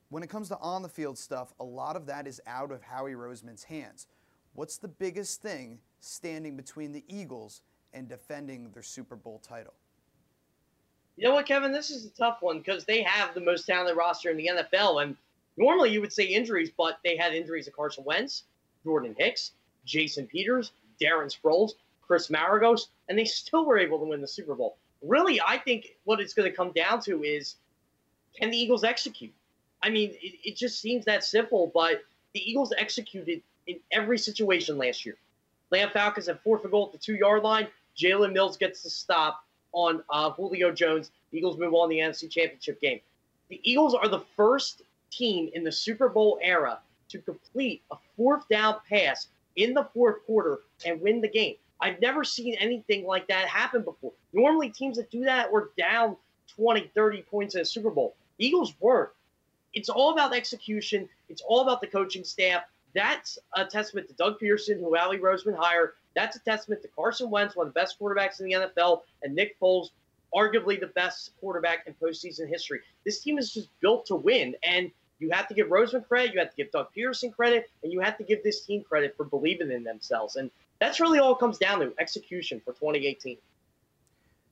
when 0.09 0.23
it 0.23 0.29
comes 0.29 0.49
to 0.49 0.57
on 0.57 0.81
the 0.81 0.89
field 0.89 1.17
stuff, 1.17 1.53
a 1.61 1.63
lot 1.63 1.95
of 1.95 2.05
that 2.07 2.27
is 2.27 2.41
out 2.45 2.69
of 2.69 2.81
Howie 2.81 3.13
Roseman's 3.13 3.63
hands. 3.63 4.07
What's 4.55 4.75
the 4.75 4.89
biggest 4.89 5.41
thing 5.41 5.79
standing 6.01 6.57
between 6.57 6.91
the 6.91 7.05
Eagles 7.07 7.61
and 7.93 8.09
defending 8.09 8.71
their 8.71 8.83
Super 8.83 9.15
Bowl 9.15 9.39
title? 9.39 9.73
You 11.15 11.29
know 11.29 11.33
what, 11.33 11.45
Kevin? 11.45 11.71
This 11.71 11.91
is 11.91 12.05
a 12.05 12.09
tough 12.09 12.41
one 12.41 12.57
because 12.57 12.83
they 12.83 13.03
have 13.03 13.33
the 13.33 13.39
most 13.39 13.65
talented 13.65 13.95
roster 13.95 14.31
in 14.31 14.35
the 14.35 14.49
NFL. 14.53 15.01
And 15.01 15.15
normally 15.57 15.91
you 15.91 16.01
would 16.01 16.13
say 16.13 16.23
injuries, 16.23 16.71
but 16.75 16.99
they 17.03 17.15
had 17.15 17.33
injuries 17.33 17.65
to 17.65 17.71
Carson 17.71 18.03
Wentz, 18.03 18.43
Jordan 18.83 19.15
Hicks, 19.17 19.51
Jason 19.85 20.27
Peters, 20.27 20.71
Darren 21.01 21.33
Sproles, 21.33 21.71
Chris 22.01 22.27
Maragos, 22.27 22.87
and 23.09 23.17
they 23.17 23.25
still 23.25 23.65
were 23.65 23.77
able 23.77 23.99
to 23.99 24.05
win 24.05 24.21
the 24.21 24.27
Super 24.27 24.55
Bowl. 24.55 24.77
Really, 25.01 25.41
I 25.41 25.57
think 25.57 25.95
what 26.03 26.19
it's 26.19 26.33
going 26.33 26.49
to 26.49 26.55
come 26.55 26.71
down 26.71 27.01
to 27.01 27.23
is 27.23 27.55
can 28.37 28.51
the 28.51 28.57
Eagles 28.57 28.83
execute? 28.83 29.33
I 29.81 29.89
mean, 29.89 30.11
it, 30.21 30.35
it 30.43 30.55
just 30.55 30.81
seems 30.81 31.05
that 31.05 31.23
simple, 31.23 31.71
but 31.73 32.03
the 32.33 32.49
Eagles 32.49 32.73
executed 32.77 33.41
in 33.67 33.79
every 33.91 34.17
situation 34.17 34.77
last 34.77 35.05
year. 35.05 35.15
Lamb 35.71 35.89
Falcons 35.93 36.27
have 36.27 36.41
fourth 36.41 36.63
and 36.63 36.71
goal 36.71 36.87
at 36.87 36.91
the 36.91 36.97
two 36.97 37.15
yard 37.15 37.43
line. 37.43 37.67
Jalen 37.97 38.33
Mills 38.33 38.57
gets 38.57 38.83
the 38.83 38.89
stop 38.89 39.43
on 39.71 40.03
uh, 40.09 40.29
Julio 40.31 40.71
Jones. 40.71 41.11
The 41.31 41.37
Eagles 41.37 41.57
move 41.57 41.73
on 41.73 41.89
the 41.89 41.97
NFC 41.97 42.29
Championship 42.29 42.79
game. 42.81 42.99
The 43.49 43.59
Eagles 43.63 43.93
are 43.93 44.07
the 44.07 44.21
first 44.35 44.81
team 45.15 45.49
in 45.53 45.63
the 45.63 45.71
Super 45.71 46.09
Bowl 46.09 46.39
era 46.41 46.79
to 47.09 47.19
complete 47.19 47.83
a 47.91 47.95
fourth 48.17 48.47
down 48.49 48.75
pass 48.89 49.27
in 49.55 49.73
the 49.73 49.87
fourth 49.93 50.25
quarter 50.25 50.59
and 50.85 51.01
win 51.01 51.21
the 51.21 51.29
game. 51.29 51.55
I've 51.79 51.99
never 52.01 52.23
seen 52.23 52.55
anything 52.55 53.05
like 53.05 53.27
that 53.27 53.47
happen 53.47 53.83
before. 53.83 54.13
Normally, 54.33 54.69
teams 54.69 54.97
that 54.97 55.11
do 55.11 55.25
that 55.25 55.51
were 55.51 55.71
down 55.77 56.15
20, 56.55 56.91
30 56.93 57.21
points 57.23 57.55
in 57.55 57.61
a 57.61 57.65
Super 57.65 57.91
Bowl. 57.91 58.15
Eagles 58.37 58.73
weren't 58.79 59.11
it's 59.75 59.89
all 59.89 60.13
about 60.13 60.33
execution. 60.33 61.07
It's 61.29 61.41
all 61.41 61.61
about 61.61 61.81
the 61.81 61.87
coaching 61.87 62.23
staff. 62.23 62.63
That's 62.95 63.37
a 63.55 63.65
testament 63.65 64.07
to 64.07 64.13
Doug 64.15 64.39
Pederson, 64.39 64.79
who 64.79 64.95
Howie 64.95 65.17
Roseman 65.17 65.55
hired. 65.55 65.91
That's 66.15 66.37
a 66.37 66.39
testament 66.39 66.81
to 66.83 66.87
Carson 66.87 67.29
Wentz, 67.29 67.57
one 67.57 67.67
of 67.67 67.73
the 67.73 67.79
best 67.79 67.99
quarterbacks 67.99 68.39
in 68.39 68.45
the 68.45 68.53
NFL, 68.53 69.01
and 69.21 69.35
Nick 69.35 69.59
Foles, 69.59 69.89
arguably 70.33 70.79
the 70.79 70.87
best 70.87 71.31
quarterback 71.41 71.85
in 71.87 71.93
postseason 71.95 72.47
history. 72.47 72.79
This 73.03 73.19
team 73.19 73.37
is 73.37 73.53
just 73.53 73.67
built 73.81 74.05
to 74.05 74.15
win, 74.15 74.55
and 74.63 74.89
you 75.19 75.29
have 75.31 75.47
to 75.47 75.53
give 75.53 75.67
Roseman 75.67 76.07
credit, 76.07 76.33
you 76.33 76.39
have 76.39 76.49
to 76.49 76.55
give 76.55 76.71
Doug 76.71 76.87
Pederson 76.95 77.33
credit, 77.33 77.69
and 77.83 77.91
you 77.91 77.99
have 78.01 78.17
to 78.17 78.23
give 78.23 78.43
this 78.43 78.61
team 78.61 78.83
credit 78.83 79.15
for 79.15 79.25
believing 79.25 79.71
in 79.71 79.83
themselves. 79.83 80.35
And 80.35 80.51
that's 80.79 80.99
really 80.99 81.19
all 81.19 81.33
it 81.33 81.39
comes 81.39 81.57
down 81.57 81.79
to 81.79 81.93
execution 81.99 82.61
for 82.63 82.73
2018. 82.73 83.37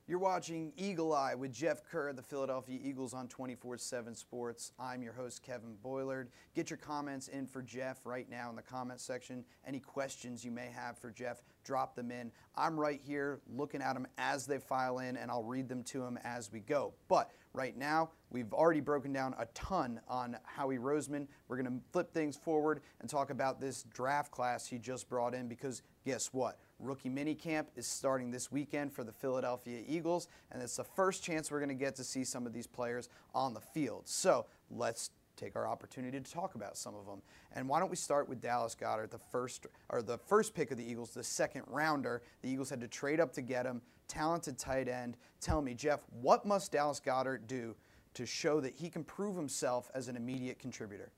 You're 0.06 0.20
watching 0.20 0.74
Eagle 0.76 1.14
Eye 1.14 1.34
with 1.34 1.54
Jeff 1.54 1.82
Kerr, 1.86 2.12
the 2.12 2.22
Philadelphia 2.22 2.78
Eagles 2.84 3.14
on 3.14 3.30
24 3.30 3.78
7 3.78 4.14
Sports. 4.14 4.74
I'm 4.78 5.02
your 5.02 5.14
host, 5.14 5.42
Kevin 5.42 5.78
Boylard. 5.82 6.28
Get 6.54 6.70
your 6.70 6.76
comments 6.76 7.30
in 7.30 7.48
for 7.48 7.62
Jeff 7.62 8.06
right 8.06 8.30
now 8.30 8.50
in 8.50 8.58
the 8.58 8.62
comment 8.62 9.00
section. 9.00 9.46
Any 9.66 9.80
questions 9.80 10.44
you 10.44 10.52
may 10.52 10.68
have 10.76 10.98
for 10.98 11.10
Jeff, 11.10 11.42
drop 11.64 11.96
them 11.96 12.12
in. 12.12 12.34
I'm 12.58 12.78
right 12.78 13.00
here 13.02 13.40
looking 13.56 13.82
at 13.82 13.94
them 13.94 14.06
as 14.18 14.46
they 14.46 14.60
file 14.60 15.00
in, 15.00 15.16
and 15.16 15.32
I'll 15.32 15.42
read 15.42 15.70
them 15.70 15.84
to 15.84 16.04
him 16.04 16.20
as 16.26 16.52
we 16.52 16.60
go. 16.60 16.94
But 17.08 17.32
right 17.54 17.78
now, 17.78 18.10
we've 18.30 18.52
already 18.54 18.80
broken 18.80 19.14
down 19.14 19.36
a 19.38 19.46
ton 19.54 20.00
on 20.08 20.38
Howie 20.44 20.78
Roseman. 20.78 21.28
We're 21.48 21.58
going 21.58 21.68
to 21.68 21.84
flip 21.92 22.12
things 22.12 22.36
forward 22.36 22.82
and 23.00 23.10
talk 23.10 23.30
about 23.30 23.62
this 23.62 23.84
draft 23.94 24.32
class 24.32 24.68
he 24.68 24.80
just 24.80 25.08
brought 25.08 25.34
in 25.34 25.48
because 25.48 25.84
guess 26.06 26.34
what? 26.34 26.60
Rookie 26.80 27.10
minicamp 27.10 27.68
is 27.76 27.88
starting 27.88 28.32
this 28.32 28.52
weekend 28.52 28.92
for 28.92 29.04
the 29.04 29.12
Philadelphia 29.12 29.84
Eagles, 29.88 30.28
and 30.52 30.62
it's 30.62 30.76
the 30.76 30.84
first 30.84 31.24
chance 31.24 31.52
we're 31.52 31.60
going 31.60 31.70
to 31.70 31.76
get 31.76 31.96
to 31.96 32.04
see 32.04 32.24
some 32.24 32.46
of 32.46 32.54
these 32.54 32.68
players 32.68 33.10
on 33.34 33.54
the 33.54 33.62
field. 33.62 34.04
So 34.08 34.48
let's 34.70 35.12
take 35.36 35.56
our 35.56 35.68
opportunity 35.68 36.20
to 36.20 36.32
talk 36.32 36.56
about 36.56 36.78
some 36.78 36.96
of 36.96 37.06
them. 37.06 37.22
And 37.56 37.68
why 37.68 37.80
don't 37.80 37.90
we 37.90 37.96
start 37.96 38.30
with 38.30 38.42
Dallas 38.42 38.76
Goedert, 38.76 39.12
the 39.12 39.18
first 39.18 39.68
or 39.90 40.02
the 40.02 40.18
first 40.18 40.54
pick 40.54 40.72
of 40.72 40.78
the 40.78 40.84
Eagles, 40.84 41.12
the 41.12 41.24
second 41.24 41.64
rounder. 41.68 42.22
The 42.42 42.50
Eagles 42.50 42.70
had 42.70 42.82
to 42.82 42.88
trade 42.88 43.20
up 43.20 43.34
to 43.34 43.42
get 43.42 43.66
him. 43.66 43.82
Talented 44.08 44.58
tight 44.58 44.88
end. 44.88 45.18
Tell 45.40 45.62
me, 45.62 45.74
Jeff, 45.74 46.02
what 46.22 46.46
must 46.46 46.72
Dallas 46.72 47.00
Goedert 47.00 47.48
do 47.48 47.76
to 48.14 48.26
show 48.26 48.60
that 48.60 48.74
he 48.74 48.90
can 48.90 49.04
prove 49.04 49.36
himself 49.36 49.90
as 49.94 50.08
an 50.08 50.16
immediate 50.16 50.60
contributor? 50.60 51.12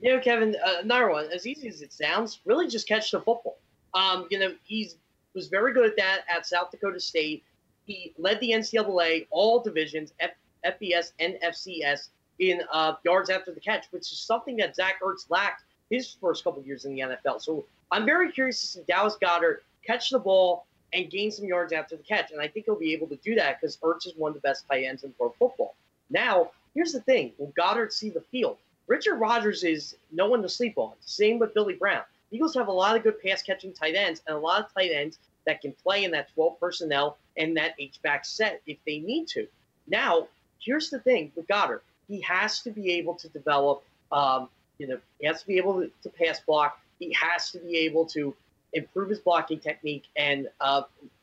You 0.00 0.16
know, 0.16 0.20
Kevin, 0.20 0.56
uh, 0.64 0.78
another 0.82 1.10
one, 1.10 1.26
as 1.32 1.46
easy 1.46 1.68
as 1.68 1.80
it 1.80 1.92
sounds, 1.92 2.40
really 2.44 2.66
just 2.66 2.88
catch 2.88 3.10
the 3.12 3.20
football. 3.20 3.58
Um, 3.94 4.26
you 4.30 4.38
know, 4.38 4.52
he 4.64 4.90
was 5.34 5.48
very 5.48 5.72
good 5.72 5.86
at 5.86 5.96
that 5.96 6.22
at 6.28 6.46
South 6.46 6.70
Dakota 6.70 6.98
State. 6.98 7.44
He 7.86 8.12
led 8.18 8.40
the 8.40 8.50
NCAA 8.50 9.26
all 9.30 9.60
divisions, 9.60 10.12
F- 10.18 10.30
FBS 10.64 11.12
and 11.20 11.36
FCS, 11.44 12.08
in 12.38 12.62
uh, 12.72 12.94
yards 13.04 13.30
after 13.30 13.52
the 13.52 13.60
catch, 13.60 13.86
which 13.90 14.10
is 14.10 14.18
something 14.18 14.56
that 14.56 14.74
Zach 14.74 15.00
Ertz 15.02 15.30
lacked 15.30 15.62
his 15.90 16.16
first 16.20 16.42
couple 16.42 16.62
years 16.62 16.84
in 16.84 16.94
the 16.94 17.00
NFL. 17.00 17.40
So 17.40 17.64
I'm 17.90 18.04
very 18.04 18.32
curious 18.32 18.60
to 18.62 18.66
see 18.66 18.80
Dallas 18.88 19.16
Goedert 19.22 19.58
catch 19.86 20.10
the 20.10 20.18
ball 20.18 20.66
and 20.92 21.10
gain 21.10 21.30
some 21.30 21.46
yards 21.46 21.72
after 21.72 21.96
the 21.96 22.02
catch. 22.02 22.32
And 22.32 22.40
I 22.40 22.48
think 22.48 22.66
he'll 22.66 22.76
be 22.76 22.92
able 22.92 23.06
to 23.08 23.16
do 23.16 23.34
that 23.36 23.60
because 23.60 23.76
Ertz 23.78 24.06
is 24.06 24.14
one 24.16 24.30
of 24.30 24.34
the 24.34 24.40
best 24.40 24.66
tight 24.68 24.84
ends 24.84 25.04
in 25.04 25.12
pro 25.12 25.30
football. 25.30 25.74
Now, 26.10 26.50
here's 26.74 26.92
the 26.92 27.00
thing 27.00 27.32
will 27.38 27.52
Goedert 27.58 27.92
see 27.92 28.10
the 28.10 28.20
field? 28.20 28.58
Richard 28.86 29.16
Rodgers 29.16 29.64
is 29.64 29.96
no 30.10 30.26
one 30.26 30.42
to 30.42 30.48
sleep 30.48 30.74
on. 30.76 30.92
Same 31.00 31.38
with 31.38 31.54
Billy 31.54 31.74
Brown. 31.74 32.02
Eagles 32.30 32.54
have 32.54 32.68
a 32.68 32.72
lot 32.72 32.96
of 32.96 33.02
good 33.02 33.20
pass 33.22 33.42
catching 33.42 33.72
tight 33.72 33.94
ends 33.94 34.22
and 34.26 34.36
a 34.36 34.40
lot 34.40 34.64
of 34.64 34.74
tight 34.74 34.90
ends 34.90 35.18
that 35.46 35.60
can 35.60 35.72
play 35.72 36.04
in 36.04 36.10
that 36.10 36.32
12 36.34 36.58
personnel 36.58 37.16
and 37.36 37.56
that 37.56 37.74
H 37.78 38.00
back 38.02 38.24
set 38.24 38.60
if 38.66 38.78
they 38.86 38.98
need 38.98 39.28
to. 39.28 39.46
Now, 39.86 40.28
here's 40.60 40.90
the 40.90 41.00
thing 41.00 41.32
with 41.34 41.46
Goedert: 41.48 41.82
He 42.08 42.20
has 42.22 42.60
to 42.62 42.70
be 42.70 42.92
able 42.92 43.14
to 43.16 43.28
develop, 43.28 43.82
um, 44.10 44.48
you 44.78 44.86
know, 44.86 44.98
he 45.20 45.26
has 45.26 45.40
to 45.42 45.46
be 45.46 45.56
able 45.56 45.80
to, 45.80 45.90
to, 46.02 46.08
pass 46.08 46.40
block. 46.40 46.80
He 46.98 47.12
has 47.12 47.50
to 47.52 47.58
be 47.58 47.78
able 47.78 48.06
to 48.06 48.34
improve 48.72 49.10
his 49.10 49.18
blocking 49.20 49.58
technique 49.58 50.04
and 50.16 50.48
uh, 50.60 50.82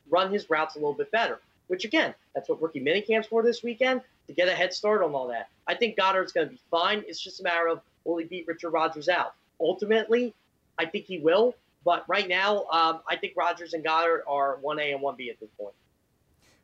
run 0.09 0.31
his 0.31 0.49
routes 0.49 0.75
a 0.75 0.79
little 0.79 0.93
bit 0.93 1.11
better, 1.11 1.39
which 1.67 1.85
again, 1.85 2.13
that's 2.33 2.49
what 2.49 2.61
rookie 2.61 2.81
minicamps 2.81 3.27
for 3.27 3.43
this 3.43 3.63
weekend 3.63 4.01
to 4.27 4.33
get 4.33 4.47
a 4.47 4.53
head 4.53 4.73
start 4.73 5.01
on 5.03 5.13
all 5.13 5.27
that. 5.27 5.49
I 5.67 5.75
think 5.75 5.97
Goedert's 5.97 6.31
going 6.31 6.47
to 6.47 6.51
be 6.51 6.59
fine. 6.69 7.03
It's 7.07 7.19
just 7.19 7.39
a 7.39 7.43
matter 7.43 7.67
of 7.67 7.81
will 8.05 8.17
he 8.17 8.25
beat 8.25 8.47
Richard 8.47 8.71
Rodgers 8.71 9.09
out? 9.09 9.33
Ultimately, 9.59 10.33
I 10.77 10.85
think 10.85 11.05
he 11.05 11.19
will. 11.19 11.55
But 11.85 12.03
right 12.07 12.27
now, 12.27 12.65
um, 12.71 13.01
I 13.07 13.15
think 13.15 13.33
Rodgers 13.37 13.73
and 13.73 13.83
Goedert 13.83 14.21
are 14.27 14.57
1A 14.63 14.93
and 14.93 15.03
1B 15.03 15.29
at 15.29 15.39
this 15.39 15.49
point. 15.57 15.73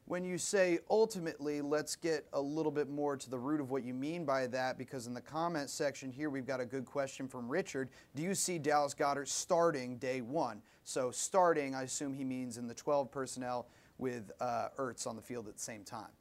When 0.08 0.24
you 0.24 0.38
say 0.38 0.80
ultimately, 0.90 1.62
let's 1.62 1.96
get 1.96 2.28
a 2.34 2.40
little 2.40 2.72
bit 2.72 2.90
more 2.90 3.18
to 3.18 3.30
the 3.30 3.40
root 3.40 3.60
of 3.60 3.72
what 3.72 3.84
you 3.84 3.94
mean 3.96 4.24
by 4.24 4.46
that, 4.48 4.78
because 4.78 5.08
in 5.08 5.16
the 5.16 5.22
comment 5.22 5.72
section 5.72 6.12
here, 6.12 6.30
we've 6.30 6.46
got 6.46 6.60
a 6.60 6.66
good 6.66 6.86
question 6.86 7.28
from 7.28 7.50
Richard. 7.50 7.90
Do 8.14 8.22
you 8.22 8.36
see 8.36 8.60
Dallas 8.60 8.94
Goedert 8.94 9.28
starting 9.28 9.98
day 9.98 10.22
one? 10.22 10.62
So, 10.86 11.10
starting, 11.10 11.74
I 11.74 11.82
assume 11.82 12.14
he 12.14 12.24
means 12.24 12.58
in 12.58 12.68
the 12.68 12.76
12 12.76 13.12
personnel 13.12 13.66
with 13.98 14.32
uh, 14.40 14.68
Ertz 14.78 15.08
on 15.08 15.16
the 15.16 15.22
field 15.22 15.48
at 15.48 15.56
the 15.56 15.62
same 15.62 15.84
time. 15.84 16.12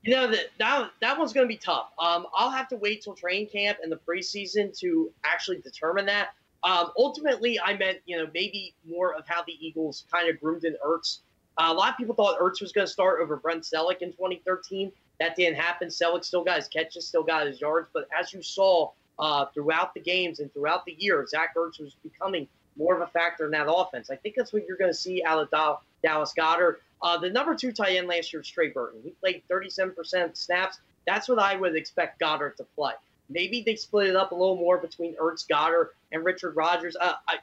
You 0.00 0.14
know 0.14 0.26
that 0.26 0.46
that, 0.58 0.90
that 1.02 1.18
one's 1.18 1.34
going 1.34 1.44
to 1.44 1.48
be 1.48 1.58
tough. 1.58 1.90
Um, 1.98 2.26
I'll 2.34 2.50
have 2.50 2.66
to 2.68 2.76
wait 2.76 3.02
till 3.02 3.14
training 3.14 3.48
camp 3.48 3.78
and 3.82 3.92
the 3.92 4.00
preseason 4.08 4.76
to 4.80 5.12
actually 5.24 5.58
determine 5.58 6.06
that. 6.06 6.30
Um, 6.64 6.92
ultimately, 6.96 7.60
I 7.60 7.76
meant 7.76 7.98
you 8.06 8.16
know 8.16 8.26
maybe 8.32 8.74
more 8.88 9.14
of 9.14 9.24
how 9.28 9.42
the 9.46 9.54
Eagles 9.64 10.06
kind 10.10 10.30
of 10.30 10.40
groomed 10.40 10.64
in 10.64 10.74
Ertz. 10.84 11.18
Uh, 11.58 11.68
a 11.68 11.74
lot 11.74 11.90
of 11.90 11.98
people 11.98 12.14
thought 12.14 12.40
Ertz 12.40 12.62
was 12.62 12.72
going 12.72 12.86
to 12.86 12.92
start 12.92 13.20
over 13.20 13.36
Brent 13.36 13.64
Celek 13.64 13.98
in 14.00 14.12
2013. 14.12 14.90
That 15.20 15.36
didn't 15.36 15.56
happen. 15.56 15.88
Celek 15.88 16.24
still 16.24 16.42
got 16.42 16.56
his 16.56 16.68
catches, 16.68 17.06
still 17.06 17.22
got 17.22 17.46
his 17.46 17.60
yards. 17.60 17.88
But 17.92 18.08
as 18.18 18.32
you 18.32 18.42
saw 18.42 18.92
uh, 19.18 19.44
throughout 19.52 19.92
the 19.92 20.00
games 20.00 20.40
and 20.40 20.50
throughout 20.54 20.86
the 20.86 20.96
year, 20.98 21.24
Zach 21.26 21.54
Ertz 21.54 21.78
was 21.78 21.96
becoming 22.02 22.48
more 22.76 22.94
of 22.94 23.02
a 23.02 23.06
factor 23.06 23.44
in 23.44 23.50
that 23.52 23.66
offense. 23.72 24.10
I 24.10 24.16
think 24.16 24.34
that's 24.36 24.52
what 24.52 24.66
you're 24.66 24.76
going 24.76 24.90
to 24.90 24.96
see 24.96 25.22
out 25.24 25.38
of 25.38 25.78
Dallas 26.02 26.32
Goedert. 26.36 26.76
Uh, 27.02 27.18
the 27.18 27.30
number 27.30 27.54
two 27.54 27.72
tight 27.72 27.96
end 27.96 28.08
last 28.08 28.32
year 28.32 28.42
Trey 28.42 28.68
Burton. 28.70 29.00
He 29.02 29.10
played 29.10 29.42
37% 29.50 30.36
snaps. 30.36 30.78
That's 31.06 31.28
what 31.28 31.38
I 31.38 31.56
would 31.56 31.74
expect 31.74 32.20
Goedert 32.20 32.56
to 32.56 32.64
play. 32.76 32.92
Maybe 33.28 33.62
they 33.62 33.76
split 33.76 34.08
it 34.08 34.16
up 34.16 34.32
a 34.32 34.34
little 34.34 34.56
more 34.56 34.78
between 34.78 35.14
Ertz, 35.16 35.46
Goedert 35.48 35.88
and 36.12 36.24
Richard 36.24 36.54
Rodgers. 36.54 36.96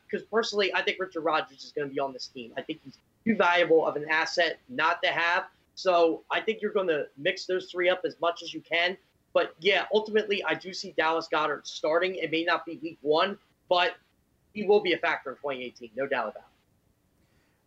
Because 0.06 0.24
uh, 0.24 0.32
personally, 0.32 0.74
I 0.74 0.82
think 0.82 1.00
Richard 1.00 1.22
Rodgers 1.22 1.64
is 1.64 1.72
going 1.72 1.90
to 1.90 1.94
be 1.94 2.00
on 2.00 2.14
this 2.14 2.28
team. 2.28 2.54
I 2.58 2.62
think 2.62 2.80
he's 2.84 2.98
too 3.26 3.36
valuable 3.36 3.86
of 3.86 3.96
an 3.96 4.06
asset 4.10 4.60
not 4.70 5.02
to 5.04 5.10
have. 5.10 5.46
So 5.76 6.24
I 6.30 6.42
think 6.42 6.62
you're 6.62 6.74
going 6.74 6.88
to 6.88 7.08
mix 7.18 7.46
those 7.46 7.72
three 7.72 7.90
up 7.90 8.02
as 8.06 8.16
much 8.22 8.44
as 8.44 8.54
you 8.54 8.62
can. 8.62 8.98
But 9.34 9.56
yeah, 9.60 9.86
ultimately, 9.94 10.44
I 10.44 10.54
do 10.54 10.74
see 10.74 10.94
Dallas 10.98 11.28
Goedert 11.32 11.68
starting. 11.68 12.16
It 12.16 12.32
may 12.32 12.44
not 12.44 12.66
be 12.66 12.80
week 12.82 12.98
one, 13.02 13.38
but 13.70 13.96
he 14.60 14.68
will 14.68 14.82
be 14.82 14.94
a 14.94 14.98
factor 14.98 15.32
in 15.32 15.36
2018, 15.38 15.92
no 15.96 16.06
doubt 16.06 16.30
about 16.30 16.36
it. 16.38 16.44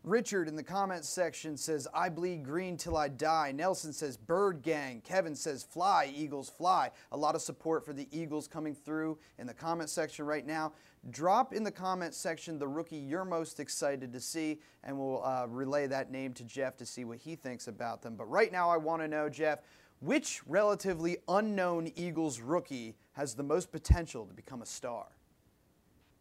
Richard 0.05 0.49
in 0.49 0.57
the 0.57 0.65
comments 0.65 1.09
section 1.09 1.57
says, 1.57 1.87
I 1.95 2.09
bleed 2.09 2.45
green 2.45 2.77
till 2.77 2.97
I 2.97 3.07
die. 3.07 3.53
Nelson 3.53 3.93
says, 3.93 4.17
Bird 4.17 4.61
Gang. 4.61 5.01
Kevin 5.01 5.37
says, 5.37 5.63
Fly, 5.63 6.13
Eagles, 6.15 6.51
fly. 6.51 6.91
A 7.13 7.17
lot 7.17 7.37
of 7.37 7.41
support 7.41 7.85
for 7.85 7.93
the 7.93 8.09
Eagles 8.11 8.49
coming 8.49 8.75
through 8.75 9.17
in 9.39 9.47
the 9.47 9.55
comment 9.55 9.89
section 9.89 10.27
right 10.27 10.45
now. 10.45 10.73
Drop 11.11 11.55
in 11.55 11.63
the 11.63 11.71
comment 11.71 12.15
section 12.15 12.59
the 12.59 12.67
rookie 12.67 12.97
you're 12.97 13.25
most 13.25 13.61
excited 13.61 14.13
to 14.13 14.21
see, 14.21 14.59
and 14.83 14.99
we'll 14.99 15.25
uh, 15.25 15.47
relay 15.49 15.87
that 15.87 16.11
name 16.11 16.33
to 16.35 16.45
Jeff 16.45 16.77
to 16.79 16.87
see 16.87 17.05
what 17.05 17.19
he 17.19 17.37
thinks 17.37 17.69
about 17.69 18.03
them. 18.03 18.17
But 18.17 18.29
right 18.29 18.51
now, 18.51 18.69
I 18.69 18.77
want 18.79 19.03
to 19.03 19.09
know, 19.09 19.29
Jeff, 19.29 19.61
which 20.01 20.43
relatively 20.49 21.19
unknown 21.29 21.93
Eagles 21.95 22.41
rookie 22.41 22.97
has 23.13 23.35
the 23.35 23.43
most 23.45 23.71
potential 23.71 24.27
to 24.27 24.35
become 24.35 24.63
a 24.63 24.67
star? 24.67 25.07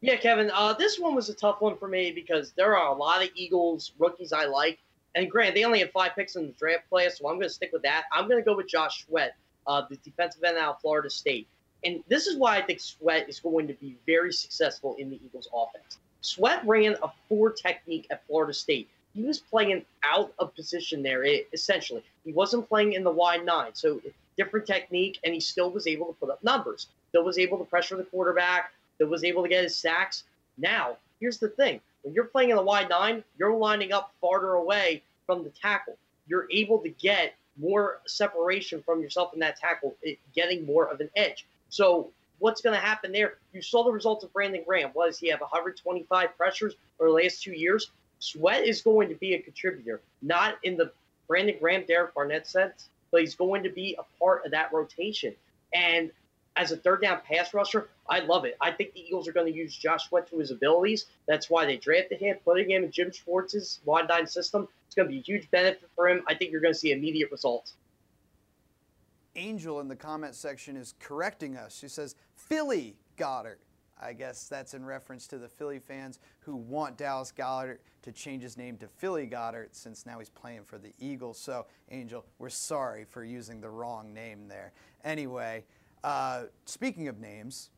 Yeah, 0.01 0.15
Kevin, 0.15 0.49
uh, 0.51 0.73
this 0.73 0.97
one 0.97 1.13
was 1.13 1.29
a 1.29 1.33
tough 1.33 1.61
one 1.61 1.77
for 1.77 1.87
me 1.87 2.11
because 2.11 2.53
there 2.53 2.75
are 2.75 2.87
a 2.87 2.95
lot 2.95 3.23
of 3.23 3.29
Eagles 3.35 3.91
rookies 3.99 4.33
I 4.33 4.45
like. 4.45 4.79
And 5.13 5.29
Grant, 5.29 5.53
they 5.53 5.63
only 5.63 5.79
had 5.79 5.91
five 5.91 6.15
picks 6.15 6.35
in 6.35 6.47
the 6.47 6.53
draft 6.53 6.89
class, 6.89 7.19
so 7.19 7.27
I'm 7.27 7.35
going 7.35 7.47
to 7.47 7.53
stick 7.53 7.69
with 7.71 7.83
that. 7.83 8.05
I'm 8.11 8.27
going 8.27 8.41
to 8.41 8.45
go 8.45 8.55
with 8.55 8.67
Josh 8.67 9.05
Sweat, 9.05 9.35
uh, 9.67 9.83
the 9.87 9.97
defensive 9.97 10.43
end 10.43 10.57
out 10.57 10.75
of 10.75 10.81
Florida 10.81 11.09
State. 11.09 11.47
And 11.83 12.03
this 12.07 12.25
is 12.25 12.37
why 12.37 12.57
I 12.57 12.61
think 12.61 12.79
Sweat 12.79 13.29
is 13.29 13.39
going 13.39 13.67
to 13.67 13.73
be 13.73 13.95
very 14.07 14.33
successful 14.33 14.95
in 14.97 15.09
the 15.09 15.19
Eagles 15.23 15.47
offense. 15.53 15.99
Sweat 16.21 16.65
ran 16.65 16.95
a 17.03 17.09
four 17.29 17.51
technique 17.51 18.07
at 18.09 18.25
Florida 18.25 18.53
State. 18.53 18.89
He 19.13 19.23
was 19.23 19.39
playing 19.39 19.85
out 20.03 20.33
of 20.39 20.55
position 20.55 21.03
there, 21.03 21.23
essentially. 21.53 22.03
He 22.23 22.31
wasn't 22.31 22.69
playing 22.69 22.93
in 22.93 23.03
the 23.03 23.11
wide 23.11 23.45
nine, 23.45 23.71
so 23.73 24.01
different 24.37 24.65
technique, 24.65 25.19
and 25.23 25.33
he 25.33 25.39
still 25.39 25.69
was 25.69 25.85
able 25.85 26.07
to 26.07 26.13
put 26.13 26.29
up 26.29 26.43
numbers. 26.43 26.87
Still 27.09 27.25
was 27.25 27.37
able 27.37 27.57
to 27.57 27.65
pressure 27.65 27.97
the 27.97 28.03
quarterback, 28.05 28.71
that 29.01 29.07
was 29.07 29.23
able 29.23 29.41
to 29.41 29.49
get 29.49 29.63
his 29.63 29.75
sacks. 29.75 30.25
Now, 30.59 30.95
here's 31.19 31.39
the 31.39 31.49
thing 31.49 31.81
when 32.03 32.13
you're 32.13 32.25
playing 32.25 32.51
in 32.51 32.55
the 32.55 32.61
wide 32.61 32.87
nine, 32.87 33.23
you're 33.39 33.55
lining 33.55 33.91
up 33.91 34.13
farther 34.21 34.53
away 34.53 35.01
from 35.25 35.43
the 35.43 35.49
tackle. 35.49 35.97
You're 36.27 36.47
able 36.51 36.77
to 36.77 36.89
get 36.89 37.33
more 37.59 37.99
separation 38.05 38.83
from 38.83 39.01
yourself 39.01 39.33
in 39.33 39.39
that 39.39 39.57
tackle, 39.59 39.95
getting 40.35 40.67
more 40.67 40.85
of 40.85 41.01
an 41.01 41.09
edge. 41.15 41.47
So, 41.69 42.11
what's 42.37 42.61
going 42.61 42.75
to 42.75 42.85
happen 42.85 43.11
there? 43.11 43.37
You 43.53 43.63
saw 43.63 43.83
the 43.83 43.91
results 43.91 44.23
of 44.23 44.31
Brandon 44.33 44.63
Graham. 44.67 44.91
Was 44.93 45.17
he 45.17 45.29
have 45.29 45.41
125 45.41 46.37
pressures 46.37 46.75
over 46.99 47.09
the 47.09 47.15
last 47.15 47.41
two 47.41 47.53
years? 47.53 47.89
Sweat 48.19 48.67
is 48.67 48.83
going 48.83 49.09
to 49.09 49.15
be 49.15 49.33
a 49.33 49.41
contributor, 49.41 49.99
not 50.21 50.57
in 50.61 50.77
the 50.77 50.91
Brandon 51.27 51.55
Graham, 51.59 51.85
Derek 51.87 52.13
Barnett 52.13 52.45
sense, 52.45 52.89
but 53.09 53.21
he's 53.21 53.33
going 53.33 53.63
to 53.63 53.69
be 53.69 53.97
a 53.97 54.19
part 54.19 54.45
of 54.45 54.51
that 54.51 54.71
rotation. 54.71 55.33
And 55.73 56.11
as 56.55 56.71
a 56.71 56.77
third 56.77 57.01
down 57.01 57.21
pass 57.25 57.53
rusher, 57.53 57.89
I 58.09 58.19
love 58.19 58.45
it. 58.45 58.57
I 58.59 58.71
think 58.71 58.93
the 58.93 59.01
Eagles 59.01 59.27
are 59.27 59.31
going 59.31 59.51
to 59.51 59.57
use 59.57 59.75
Josh 59.75 60.09
Sweat 60.09 60.29
to 60.29 60.37
his 60.37 60.51
abilities. 60.51 61.05
That's 61.27 61.49
why 61.49 61.65
they 61.65 61.77
drafted 61.77 62.19
him, 62.19 62.37
putting 62.43 62.69
him 62.69 62.83
in 62.83 62.91
Jim 62.91 63.11
Schwartz's 63.11 63.79
wide 63.85 64.09
nine 64.09 64.27
system. 64.27 64.67
It's 64.85 64.95
going 64.95 65.07
to 65.07 65.11
be 65.11 65.19
a 65.19 65.23
huge 65.23 65.49
benefit 65.51 65.89
for 65.95 66.09
him. 66.09 66.23
I 66.27 66.35
think 66.35 66.51
you're 66.51 66.61
going 66.61 66.73
to 66.73 66.79
see 66.79 66.91
immediate 66.91 67.31
results. 67.31 67.73
Angel 69.35 69.79
in 69.79 69.87
the 69.87 69.95
comment 69.95 70.35
section 70.35 70.75
is 70.75 70.93
correcting 70.99 71.55
us. 71.55 71.77
She 71.77 71.87
says, 71.87 72.15
Philly 72.35 72.97
Goedert. 73.17 73.59
I 74.03 74.13
guess 74.13 74.47
that's 74.47 74.73
in 74.73 74.83
reference 74.83 75.27
to 75.27 75.37
the 75.37 75.47
Philly 75.47 75.77
fans 75.77 76.17
who 76.39 76.55
want 76.55 76.97
Dallas 76.97 77.31
Goedert 77.31 77.77
to 78.01 78.11
change 78.11 78.41
his 78.41 78.57
name 78.57 78.77
to 78.77 78.87
Philly 78.87 79.27
Goedert 79.27 79.75
since 79.75 80.07
now 80.07 80.17
he's 80.17 80.29
playing 80.29 80.63
for 80.63 80.79
the 80.79 80.91
Eagles. 80.99 81.37
So, 81.37 81.67
Angel, 81.91 82.25
we're 82.39 82.49
sorry 82.49 83.05
for 83.05 83.23
using 83.23 83.61
the 83.61 83.69
wrong 83.69 84.11
name 84.11 84.47
there. 84.47 84.73
Anyway, 85.03 85.63
uh, 86.03 86.43
speaking 86.65 87.07
of 87.07 87.19
names, 87.19 87.69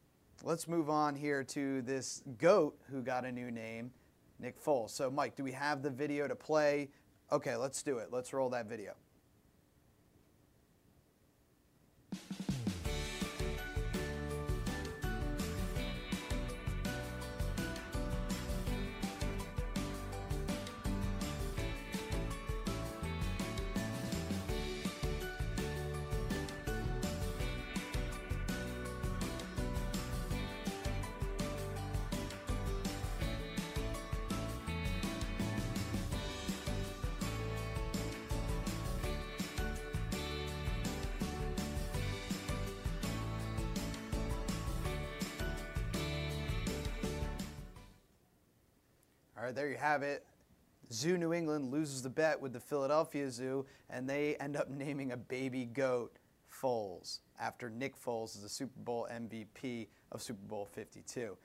let's 0.44 0.68
move 0.68 0.90
on 0.90 1.16
here 1.16 1.44
to 1.44 1.82
this 1.82 2.24
GOAT 2.38 2.78
who 2.90 3.02
got 3.02 3.26
a 3.26 3.32
new 3.32 3.52
name, 3.52 3.92
Nick 4.40 4.64
Foles. 4.64 4.92
So, 4.92 5.12
Mike, 5.12 5.36
do 5.36 5.44
we 5.44 5.52
have 5.52 5.82
the 5.82 5.90
video 5.90 6.28
to 6.28 6.36
play? 6.36 6.90
Okay, 7.32 7.56
let's 7.56 7.84
do 7.84 7.98
it. 7.98 8.10
Let's 8.12 8.34
roll 8.34 8.50
that 8.50 8.68
video. 8.68 8.94
Right, 49.54 49.62
there 49.62 49.70
you 49.70 49.78
have 49.78 50.04
it. 50.04 50.26
Zoo 50.92 51.18
New 51.18 51.34
England 51.34 51.72
loses 51.72 52.02
the 52.02 52.10
bet 52.10 52.39
with 52.39 52.54
the 52.54 52.60
Philadelphia 52.60 53.30
Zoo, 53.30 53.66
and 53.89 54.10
they 54.10 54.36
end 54.36 54.56
up 54.56 54.70
naming 54.70 55.12
a 55.12 55.18
baby 55.18 55.66
goat 55.66 56.18
Foles 56.52 57.20
after 57.39 57.70
Nick 57.70 57.96
Foles 58.00 58.42
the 58.42 58.50
Super 58.50 58.80
Bowl 58.80 59.08
MVP 59.12 59.88
of 60.12 60.22
Super 60.22 60.46
Bowl 60.48 60.66
52. 60.66 61.36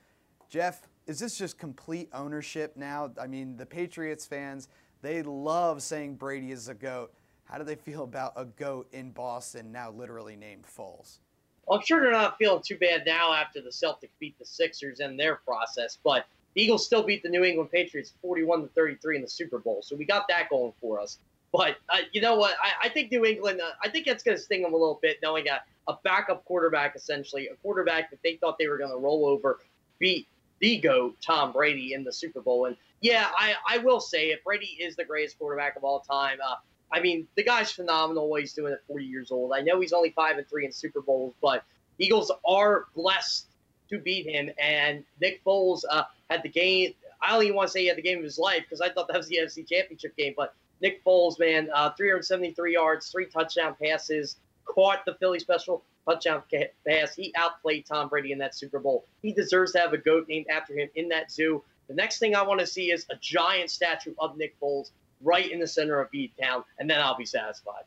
Jeff, 0.49 0.87
is 1.07 1.19
this 1.19 1.37
just 1.37 1.57
complete 1.57 2.09
ownership 2.13 2.75
now? 2.75 3.11
I 3.19 3.27
mean, 3.27 3.57
the 3.57 3.65
Patriots 3.65 4.25
fans, 4.25 4.67
they 5.01 5.21
love 5.23 5.81
saying 5.81 6.15
Brady 6.15 6.51
is 6.51 6.67
a 6.69 6.73
goat. 6.73 7.13
How 7.43 7.57
do 7.57 7.63
they 7.63 7.75
feel 7.75 8.03
about 8.03 8.33
a 8.35 8.45
goat 8.45 8.87
in 8.91 9.11
Boston 9.11 9.71
now 9.71 9.91
literally 9.91 10.35
named 10.35 10.65
Foles? 10.65 11.19
Well, 11.65 11.79
I'm 11.79 11.85
sure 11.85 12.01
they're 12.01 12.11
not 12.11 12.37
feeling 12.37 12.61
too 12.65 12.77
bad 12.77 13.03
now 13.05 13.33
after 13.33 13.61
the 13.61 13.69
Celtics 13.69 14.09
beat 14.19 14.37
the 14.39 14.45
Sixers 14.45 14.99
in 14.99 15.17
their 15.17 15.35
process, 15.35 15.97
but 16.03 16.25
the 16.55 16.61
Eagles 16.61 16.85
still 16.85 17.03
beat 17.03 17.23
the 17.23 17.29
New 17.29 17.43
England 17.43 17.71
Patriots 17.71 18.13
41 18.21 18.63
to 18.63 18.67
33 18.69 19.17
in 19.17 19.21
the 19.21 19.29
Super 19.29 19.59
Bowl, 19.59 19.81
so 19.81 19.95
we 19.95 20.05
got 20.05 20.25
that 20.29 20.49
going 20.49 20.73
for 20.81 20.99
us. 20.99 21.17
But 21.51 21.77
uh, 21.89 21.99
you 22.11 22.21
know 22.21 22.35
what? 22.35 22.55
I, 22.61 22.87
I 22.87 22.89
think 22.89 23.11
New 23.11 23.25
England. 23.25 23.61
Uh, 23.61 23.71
I 23.83 23.89
think 23.89 24.05
that's 24.05 24.23
going 24.23 24.37
to 24.37 24.43
sting 24.43 24.61
them 24.61 24.73
a 24.73 24.77
little 24.77 24.99
bit, 25.01 25.17
knowing 25.23 25.47
a, 25.47 25.61
a 25.91 25.97
backup 26.03 26.45
quarterback, 26.45 26.95
essentially 26.95 27.47
a 27.47 27.55
quarterback 27.55 28.11
that 28.11 28.19
they 28.23 28.35
thought 28.35 28.57
they 28.59 28.67
were 28.67 28.77
going 28.77 28.91
to 28.91 28.97
roll 28.97 29.25
over, 29.25 29.59
beat 29.97 30.27
the 30.59 30.77
goat 30.77 31.15
Tom 31.21 31.51
Brady 31.51 31.93
in 31.93 32.03
the 32.03 32.13
Super 32.13 32.41
Bowl. 32.41 32.65
And 32.65 32.75
yeah, 33.01 33.29
I, 33.37 33.55
I 33.67 33.77
will 33.79 33.99
say 33.99 34.27
it. 34.27 34.43
Brady 34.43 34.77
is 34.79 34.95
the 34.95 35.05
greatest 35.05 35.39
quarterback 35.39 35.75
of 35.75 35.83
all 35.83 36.01
time. 36.01 36.37
Uh, 36.45 36.55
I 36.91 36.99
mean, 36.99 37.27
the 37.35 37.43
guy's 37.43 37.71
phenomenal 37.71 38.29
what 38.29 38.41
he's 38.41 38.53
doing 38.53 38.73
at 38.73 38.85
40 38.87 39.05
years 39.05 39.31
old. 39.31 39.53
I 39.53 39.61
know 39.61 39.79
he's 39.79 39.93
only 39.93 40.11
five 40.11 40.37
and 40.37 40.47
three 40.47 40.65
in 40.65 40.71
Super 40.71 41.01
Bowls, 41.01 41.33
but 41.41 41.63
Eagles 41.97 42.31
are 42.45 42.85
blessed 42.95 43.47
to 43.89 43.99
beat 43.99 44.27
him. 44.27 44.49
And 44.61 45.03
Nick 45.21 45.43
Foles 45.43 45.83
uh, 45.89 46.03
had 46.29 46.43
the 46.43 46.49
game. 46.49 46.93
I 47.21 47.31
don't 47.31 47.43
even 47.43 47.55
want 47.55 47.67
to 47.67 47.71
say 47.71 47.81
he 47.81 47.87
had 47.87 47.97
the 47.97 48.01
game 48.01 48.19
of 48.19 48.23
his 48.23 48.37
life 48.37 48.63
because 48.63 48.81
I 48.81 48.89
thought 48.89 49.07
that 49.07 49.17
was 49.17 49.27
the 49.27 49.37
NFC 49.37 49.67
Championship 49.67 50.15
game. 50.15 50.33
But 50.37 50.53
Nick 50.81 51.03
Foles, 51.03 51.39
man, 51.39 51.69
uh, 51.73 51.91
373 51.91 52.73
yards, 52.73 53.09
three 53.09 53.25
touchdown 53.25 53.75
passes, 53.81 54.37
caught 54.65 55.03
the 55.05 55.15
Philly 55.15 55.39
special 55.39 55.83
touchdown 56.07 56.43
pass. 56.87 57.13
He 57.15 57.33
outplayed 57.35 57.85
Tom 57.85 58.07
Brady 58.07 58.31
in 58.31 58.37
that 58.39 58.55
Super 58.55 58.79
Bowl. 58.79 59.05
He 59.21 59.33
deserves 59.33 59.73
to 59.73 59.79
have 59.79 59.93
a 59.93 59.97
goat 59.97 60.27
named 60.29 60.47
after 60.49 60.73
him 60.73 60.89
in 60.95 61.09
that 61.09 61.31
zoo. 61.31 61.63
The 61.87 61.95
next 61.95 62.19
thing 62.19 62.35
I 62.35 62.43
want 62.43 62.59
to 62.59 62.67
see 62.67 62.91
is 62.91 63.05
a 63.09 63.15
giant 63.15 63.69
statue 63.69 64.13
of 64.19 64.37
Nick 64.37 64.59
Foles 64.59 64.91
right 65.21 65.51
in 65.51 65.59
the 65.59 65.67
center 65.67 65.99
of 65.99 66.09
Beat 66.11 66.31
Town, 66.41 66.63
and 66.77 66.89
then 66.89 67.01
I'll 67.01 67.17
be 67.17 67.25
satisfied. 67.25 67.83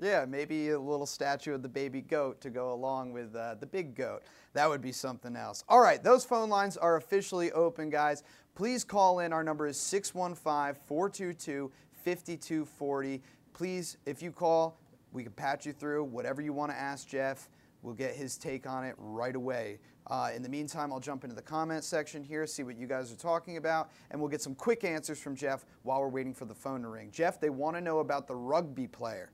Yeah, 0.00 0.24
maybe 0.26 0.70
a 0.70 0.78
little 0.78 1.06
statue 1.06 1.54
of 1.54 1.62
the 1.62 1.68
baby 1.68 2.00
goat 2.00 2.40
to 2.40 2.50
go 2.50 2.72
along 2.72 3.12
with 3.12 3.34
uh, 3.36 3.54
the 3.54 3.66
big 3.66 3.94
goat. 3.94 4.22
That 4.52 4.68
would 4.68 4.82
be 4.82 4.92
something 4.92 5.36
else. 5.36 5.62
All 5.68 5.80
right, 5.80 6.02
those 6.02 6.24
phone 6.24 6.48
lines 6.48 6.76
are 6.76 6.96
officially 6.96 7.52
open, 7.52 7.90
guys. 7.90 8.24
Please 8.56 8.82
call 8.82 9.20
in. 9.20 9.32
Our 9.32 9.44
number 9.44 9.66
is 9.66 9.78
615 9.78 10.82
422 10.86 11.70
5240. 12.04 13.22
Please, 13.52 13.96
if 14.04 14.20
you 14.22 14.32
call, 14.32 14.78
We 15.12 15.22
can 15.22 15.32
patch 15.32 15.64
you 15.64 15.72
through 15.72 16.04
whatever 16.04 16.42
you 16.42 16.52
want 16.52 16.72
to 16.72 16.76
ask 16.76 17.06
Jeff. 17.08 17.48
We'll 17.82 17.94
get 17.94 18.16
his 18.16 18.36
take 18.36 18.66
on 18.66 18.82
it 18.82 18.96
right 18.98 19.36
away. 19.36 19.78
Uh, 20.08 20.30
in 20.34 20.42
the 20.42 20.48
meantime, 20.48 20.92
I'll 20.92 21.00
jump 21.00 21.22
into 21.22 21.36
the 21.36 21.42
comment 21.42 21.84
section 21.84 22.24
here, 22.24 22.46
see 22.48 22.64
what 22.64 22.76
you 22.76 22.88
guys 22.88 23.12
are 23.12 23.16
talking 23.16 23.56
about, 23.56 23.90
and 24.10 24.20
we'll 24.20 24.28
get 24.28 24.42
some 24.42 24.56
quick 24.56 24.82
answers 24.82 25.20
from 25.20 25.36
Jeff 25.36 25.64
while 25.84 26.00
we're 26.00 26.08
waiting 26.08 26.34
for 26.34 26.46
the 26.46 26.54
phone 26.54 26.82
to 26.82 26.88
ring. 26.88 27.10
Jeff, 27.12 27.40
they 27.40 27.48
want 27.48 27.76
to 27.76 27.80
know 27.80 28.00
about 28.00 28.26
the 28.26 28.34
rugby 28.34 28.88
player. 28.88 29.30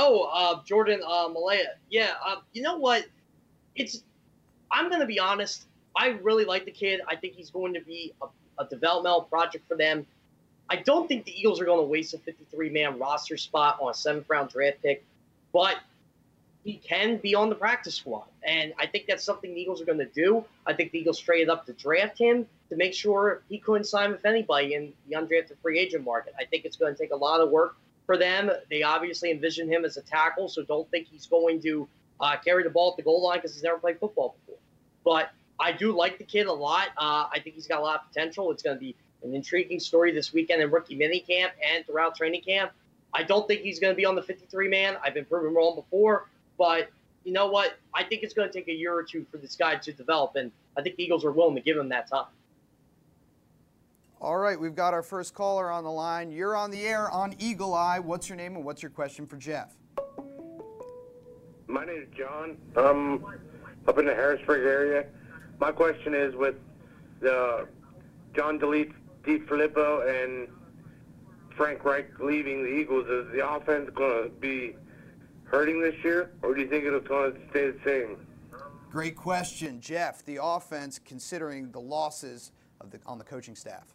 Oh, 0.00 0.30
uh, 0.32 0.62
Jordan 0.64 1.00
uh, 1.04 1.28
Mailata. 1.28 1.74
Yeah, 1.90 2.12
uh, 2.24 2.36
you 2.52 2.62
know 2.62 2.76
what? 2.76 3.04
It's. 3.74 4.04
I'm 4.70 4.88
going 4.90 5.00
to 5.00 5.06
be 5.06 5.18
honest. 5.18 5.66
I 5.96 6.18
really 6.22 6.44
like 6.44 6.66
the 6.66 6.70
kid. 6.70 7.00
I 7.08 7.16
think 7.16 7.34
he's 7.34 7.50
going 7.50 7.74
to 7.74 7.80
be 7.80 8.12
a, 8.22 8.26
a 8.62 8.66
developmental 8.68 9.22
project 9.22 9.66
for 9.66 9.76
them. 9.76 10.06
I 10.70 10.76
don't 10.76 11.08
think 11.08 11.24
the 11.24 11.36
Eagles 11.36 11.60
are 11.60 11.64
going 11.64 11.80
to 11.80 11.90
waste 11.90 12.14
a 12.14 12.18
53 12.18 12.70
man 12.70 12.96
roster 13.00 13.36
spot 13.36 13.78
on 13.80 13.90
a 13.90 13.94
seventh 13.94 14.26
round 14.28 14.50
draft 14.50 14.82
pick, 14.82 15.04
but 15.52 15.78
he 16.62 16.74
can 16.74 17.16
be 17.16 17.34
on 17.34 17.48
the 17.48 17.56
practice 17.56 17.96
squad. 17.96 18.26
And 18.44 18.74
I 18.78 18.86
think 18.86 19.06
that's 19.08 19.24
something 19.24 19.52
the 19.52 19.60
Eagles 19.60 19.82
are 19.82 19.86
going 19.86 19.98
to 19.98 20.04
do. 20.04 20.44
I 20.64 20.74
think 20.74 20.92
the 20.92 21.00
Eagles 21.00 21.18
traded 21.18 21.48
up 21.48 21.66
to 21.66 21.72
draft 21.72 22.18
him 22.18 22.46
to 22.68 22.76
make 22.76 22.94
sure 22.94 23.42
he 23.48 23.58
couldn't 23.58 23.86
sign 23.86 24.12
with 24.12 24.24
anybody 24.24 24.74
in 24.74 24.92
the 25.08 25.16
undrafted 25.16 25.56
free 25.60 25.80
agent 25.80 26.04
market. 26.04 26.34
I 26.38 26.44
think 26.44 26.66
it's 26.66 26.76
going 26.76 26.94
to 26.94 26.98
take 26.98 27.10
a 27.10 27.16
lot 27.16 27.40
of 27.40 27.50
work 27.50 27.74
for 28.08 28.16
them. 28.16 28.50
They 28.70 28.82
obviously 28.82 29.30
envision 29.30 29.70
him 29.70 29.84
as 29.84 29.98
a 29.98 30.00
tackle, 30.00 30.48
so 30.48 30.62
don't 30.62 30.90
think 30.90 31.08
he's 31.08 31.26
going 31.26 31.60
to 31.60 31.86
uh, 32.20 32.38
carry 32.42 32.62
the 32.62 32.70
ball 32.70 32.92
at 32.92 32.96
the 32.96 33.02
goal 33.02 33.22
line 33.22 33.36
because 33.36 33.52
he's 33.52 33.62
never 33.62 33.76
played 33.76 34.00
football 34.00 34.34
before. 34.40 34.58
But 35.04 35.30
I 35.60 35.72
do 35.72 35.94
like 35.94 36.16
the 36.16 36.24
kid 36.24 36.46
a 36.46 36.52
lot. 36.52 36.88
Uh, 36.96 37.28
I 37.30 37.38
think 37.44 37.54
he's 37.54 37.66
got 37.66 37.80
a 37.80 37.82
lot 37.82 38.00
of 38.00 38.08
potential. 38.08 38.50
It's 38.50 38.62
going 38.62 38.76
to 38.76 38.80
be 38.80 38.96
an 39.22 39.34
intriguing 39.34 39.78
story 39.78 40.10
this 40.10 40.32
weekend 40.32 40.62
in 40.62 40.70
rookie 40.70 40.98
minicamp 40.98 41.50
and 41.62 41.84
throughout 41.84 42.16
training 42.16 42.40
camp. 42.40 42.72
I 43.12 43.24
don't 43.24 43.46
think 43.46 43.60
he's 43.60 43.78
going 43.78 43.92
to 43.92 43.96
be 43.96 44.06
on 44.06 44.14
the 44.14 44.22
53 44.22 44.68
man. 44.68 44.96
I've 45.04 45.12
been 45.12 45.26
proven 45.26 45.54
wrong 45.54 45.74
before, 45.74 46.30
but 46.56 46.88
you 47.24 47.34
know 47.34 47.48
what? 47.48 47.74
I 47.92 48.04
think 48.04 48.22
it's 48.22 48.32
going 48.32 48.48
to 48.48 48.52
take 48.52 48.68
a 48.68 48.74
year 48.74 48.94
or 48.94 49.02
two 49.02 49.26
for 49.30 49.36
this 49.36 49.54
guy 49.54 49.76
to 49.76 49.92
develop, 49.92 50.36
and 50.36 50.50
I 50.78 50.82
think 50.82 50.96
the 50.96 51.04
Eagles 51.04 51.26
are 51.26 51.32
willing 51.32 51.56
to 51.56 51.60
give 51.60 51.76
him 51.76 51.90
that 51.90 52.08
time. 52.08 52.26
All 54.20 54.36
right, 54.36 54.58
we've 54.58 54.74
got 54.74 54.94
our 54.94 55.02
first 55.02 55.32
caller 55.32 55.70
on 55.70 55.84
the 55.84 55.90
line. 55.90 56.32
You're 56.32 56.56
on 56.56 56.72
the 56.72 56.84
air 56.84 57.08
on 57.08 57.36
Eagle 57.38 57.72
Eye. 57.72 58.00
What's 58.00 58.28
your 58.28 58.34
name 58.34 58.56
and 58.56 58.64
what's 58.64 58.82
your 58.82 58.90
question 58.90 59.26
for 59.26 59.36
Jeff? 59.36 59.76
My 61.68 61.84
name 61.84 62.02
is 62.02 62.08
John. 62.16 62.56
I'm 62.74 63.24
up 63.86 63.96
in 63.96 64.06
the 64.06 64.14
Harrisburg 64.14 64.66
area. 64.66 65.06
My 65.60 65.70
question 65.70 66.14
is 66.14 66.34
with 66.34 66.56
the 67.20 67.68
John 68.34 68.58
Filippo 68.58 70.00
and 70.08 70.48
Frank 71.56 71.84
Reich 71.84 72.18
leaving 72.18 72.64
the 72.64 72.70
Eagles, 72.70 73.06
is 73.06 73.32
the 73.32 73.48
offense 73.48 73.88
going 73.94 74.24
to 74.24 74.30
be 74.30 74.74
hurting 75.44 75.80
this 75.80 75.94
year, 76.02 76.32
or 76.42 76.54
do 76.54 76.60
you 76.60 76.68
think 76.68 76.84
it'll 76.84 76.98
going 76.98 77.34
to 77.34 77.40
stay 77.50 77.70
the 77.70 77.78
same? 77.84 78.16
Great 78.90 79.16
question, 79.16 79.80
Jeff. 79.80 80.24
The 80.24 80.40
offense, 80.42 80.98
considering 80.98 81.70
the 81.70 81.80
losses 81.80 82.50
of 82.80 82.90
the, 82.90 82.98
on 83.06 83.18
the 83.18 83.24
coaching 83.24 83.54
staff. 83.54 83.94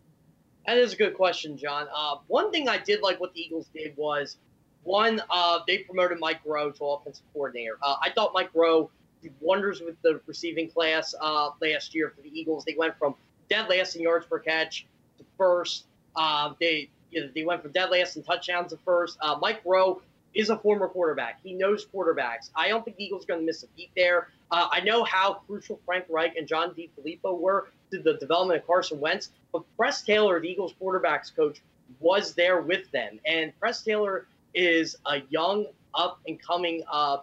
That 0.65 0.77
is 0.77 0.93
a 0.93 0.95
good 0.95 1.15
question, 1.15 1.57
John. 1.57 1.87
Uh, 1.93 2.17
one 2.27 2.51
thing 2.51 2.69
I 2.69 2.77
did 2.77 3.01
like 3.01 3.19
what 3.19 3.33
the 3.33 3.41
Eagles 3.41 3.67
did 3.73 3.95
was 3.97 4.37
one, 4.83 5.21
uh, 5.29 5.59
they 5.67 5.79
promoted 5.79 6.19
Mike 6.19 6.43
Groh 6.45 6.75
to 6.77 6.85
offensive 6.85 7.23
coordinator. 7.33 7.77
Uh, 7.81 7.95
I 8.01 8.11
thought 8.11 8.31
Mike 8.33 8.53
Groh 8.53 8.89
did 9.21 9.33
wonders 9.39 9.81
with 9.81 10.01
the 10.01 10.21
receiving 10.25 10.69
class 10.69 11.13
uh, 11.19 11.51
last 11.61 11.93
year 11.95 12.13
for 12.15 12.21
the 12.21 12.29
Eagles. 12.37 12.65
They 12.65 12.75
went 12.77 12.97
from 12.97 13.15
dead 13.49 13.69
last 13.69 13.95
in 13.95 14.01
yards 14.01 14.25
per 14.25 14.39
catch 14.39 14.85
to 15.17 15.25
first. 15.37 15.85
Uh, 16.15 16.53
they 16.59 16.89
you 17.11 17.21
know, 17.21 17.29
they 17.33 17.43
went 17.43 17.61
from 17.61 17.71
dead 17.71 17.89
last 17.91 18.15
in 18.15 18.23
touchdowns 18.23 18.71
to 18.71 18.77
first. 18.85 19.17
Uh, 19.21 19.37
Mike 19.41 19.63
Groh 19.63 20.01
is 20.33 20.49
a 20.49 20.57
former 20.57 20.87
quarterback. 20.87 21.39
He 21.43 21.53
knows 21.53 21.85
quarterbacks. 21.85 22.49
I 22.55 22.67
don't 22.67 22.83
think 22.83 22.97
the 22.97 23.03
Eagles 23.03 23.23
are 23.23 23.27
going 23.27 23.41
to 23.41 23.45
miss 23.45 23.63
a 23.63 23.67
beat 23.77 23.91
there. 23.95 24.29
I 24.55 24.81
know 24.81 25.03
how 25.03 25.41
crucial 25.47 25.79
Frank 25.83 26.05
Reich 26.09 26.35
and 26.35 26.47
John 26.47 26.75
DeFilippo 26.75 27.39
were 27.39 27.69
the 27.99 28.15
development 28.15 28.61
of 28.61 28.67
Carson 28.67 28.99
Wentz, 28.99 29.29
but 29.51 29.63
Press 29.77 30.01
Taylor, 30.01 30.39
the 30.39 30.49
Eagles 30.49 30.73
quarterbacks 30.81 31.35
coach, 31.35 31.61
was 31.99 32.33
there 32.33 32.61
with 32.61 32.89
them. 32.91 33.19
And 33.25 33.57
Press 33.59 33.81
Taylor 33.81 34.27
is 34.53 34.97
a 35.05 35.21
young, 35.29 35.67
up 35.95 36.19
and 36.27 36.41
coming 36.41 36.83
uh, 36.91 37.17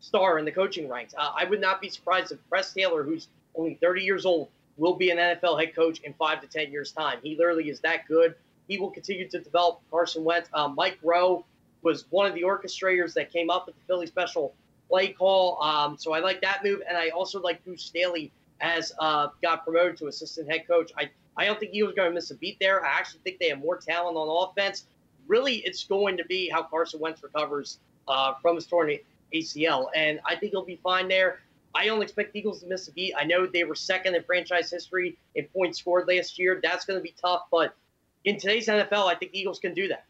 star 0.00 0.38
in 0.38 0.44
the 0.44 0.52
coaching 0.52 0.88
ranks. 0.88 1.14
Uh, 1.16 1.32
I 1.36 1.44
would 1.44 1.60
not 1.60 1.80
be 1.80 1.88
surprised 1.88 2.32
if 2.32 2.38
Press 2.48 2.72
Taylor, 2.72 3.02
who's 3.02 3.28
only 3.54 3.74
30 3.74 4.02
years 4.02 4.24
old, 4.24 4.48
will 4.76 4.94
be 4.94 5.10
an 5.10 5.18
NFL 5.18 5.60
head 5.60 5.74
coach 5.74 6.00
in 6.00 6.12
five 6.14 6.40
to 6.40 6.46
10 6.46 6.70
years' 6.70 6.92
time. 6.92 7.18
He 7.22 7.36
literally 7.36 7.70
is 7.70 7.80
that 7.80 8.06
good. 8.06 8.34
He 8.68 8.78
will 8.78 8.90
continue 8.90 9.28
to 9.28 9.38
develop 9.38 9.80
Carson 9.90 10.24
Wentz. 10.24 10.48
Uh, 10.52 10.68
Mike 10.68 10.98
Groh 11.02 11.44
was 11.82 12.04
one 12.10 12.26
of 12.26 12.34
the 12.34 12.42
orchestrators 12.42 13.14
that 13.14 13.32
came 13.32 13.48
up 13.48 13.66
with 13.66 13.74
the 13.76 13.80
Philly 13.86 14.06
special 14.06 14.54
play 14.88 15.08
call. 15.08 15.62
Um, 15.62 15.96
so 15.98 16.12
I 16.12 16.20
like 16.20 16.40
that 16.42 16.64
move. 16.64 16.82
And 16.88 16.96
I 16.96 17.10
also 17.10 17.40
like 17.40 17.64
Duce 17.64 17.82
Staley 17.82 18.32
as 18.60 18.92
uh, 18.98 19.28
got 19.42 19.64
promoted 19.64 19.96
to 19.98 20.06
assistant 20.06 20.50
head 20.50 20.66
coach. 20.66 20.92
I, 20.96 21.10
I 21.36 21.44
don't 21.44 21.58
think 21.60 21.72
he 21.72 21.82
was 21.82 21.94
going 21.94 22.10
to 22.10 22.14
miss 22.14 22.30
a 22.30 22.34
beat 22.34 22.58
there. 22.60 22.84
I 22.84 22.88
actually 22.88 23.20
think 23.24 23.38
they 23.38 23.48
have 23.48 23.58
more 23.58 23.76
talent 23.76 24.16
on 24.16 24.48
offense. 24.48 24.86
Really, 25.28 25.56
it's 25.56 25.84
going 25.84 26.16
to 26.16 26.24
be 26.24 26.48
how 26.48 26.62
Carson 26.62 27.00
Wentz 27.00 27.22
recovers 27.22 27.78
uh, 28.08 28.34
from 28.40 28.54
his 28.54 28.66
torn 28.66 28.96
ACL. 29.34 29.88
And 29.94 30.20
I 30.24 30.36
think 30.36 30.52
he'll 30.52 30.64
be 30.64 30.80
fine 30.82 31.08
there. 31.08 31.40
I 31.74 31.84
don't 31.84 32.00
expect 32.00 32.34
Eagles 32.34 32.60
to 32.60 32.66
miss 32.66 32.88
a 32.88 32.92
beat. 32.92 33.12
I 33.18 33.24
know 33.24 33.46
they 33.46 33.64
were 33.64 33.74
second 33.74 34.14
in 34.14 34.22
franchise 34.22 34.70
history 34.70 35.18
in 35.34 35.44
points 35.46 35.78
scored 35.80 36.08
last 36.08 36.38
year. 36.38 36.58
That's 36.62 36.86
going 36.86 36.98
to 36.98 37.02
be 37.02 37.14
tough, 37.20 37.42
but 37.50 37.74
in 38.24 38.38
today's 38.38 38.66
NFL, 38.66 39.06
I 39.06 39.14
think 39.14 39.32
Eagles 39.34 39.58
can 39.58 39.74
do 39.74 39.86
that. 39.88 40.05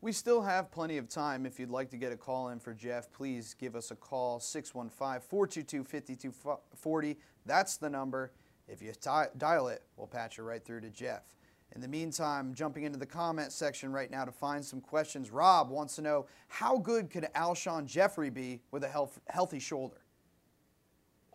We 0.00 0.12
still 0.12 0.42
have 0.42 0.70
plenty 0.70 0.96
of 0.96 1.08
time. 1.08 1.44
If 1.44 1.58
you'd 1.58 1.70
like 1.70 1.90
to 1.90 1.96
get 1.96 2.12
a 2.12 2.16
call 2.16 2.50
in 2.50 2.60
for 2.60 2.72
Jeff, 2.72 3.10
please 3.10 3.54
give 3.58 3.74
us 3.74 3.90
a 3.90 3.96
call 3.96 4.38
615 4.38 5.20
422 5.28 5.82
5240. 5.82 7.16
That's 7.44 7.76
the 7.76 7.90
number. 7.90 8.30
If 8.68 8.80
you 8.80 8.92
dial 9.38 9.68
it, 9.68 9.82
we'll 9.96 10.06
patch 10.06 10.38
you 10.38 10.44
right 10.44 10.64
through 10.64 10.82
to 10.82 10.90
Jeff. 10.90 11.22
In 11.74 11.80
the 11.80 11.88
meantime, 11.88 12.54
jumping 12.54 12.84
into 12.84 12.98
the 12.98 13.06
comment 13.06 13.52
section 13.52 13.92
right 13.92 14.10
now 14.10 14.24
to 14.24 14.30
find 14.30 14.64
some 14.64 14.80
questions. 14.80 15.30
Rob 15.30 15.68
wants 15.68 15.96
to 15.96 16.02
know 16.02 16.26
how 16.46 16.78
good 16.78 17.10
could 17.10 17.28
Alshon 17.34 17.84
Jeffery 17.84 18.30
be 18.30 18.60
with 18.70 18.84
a 18.84 18.88
health, 18.88 19.18
healthy 19.28 19.58
shoulder? 19.58 19.96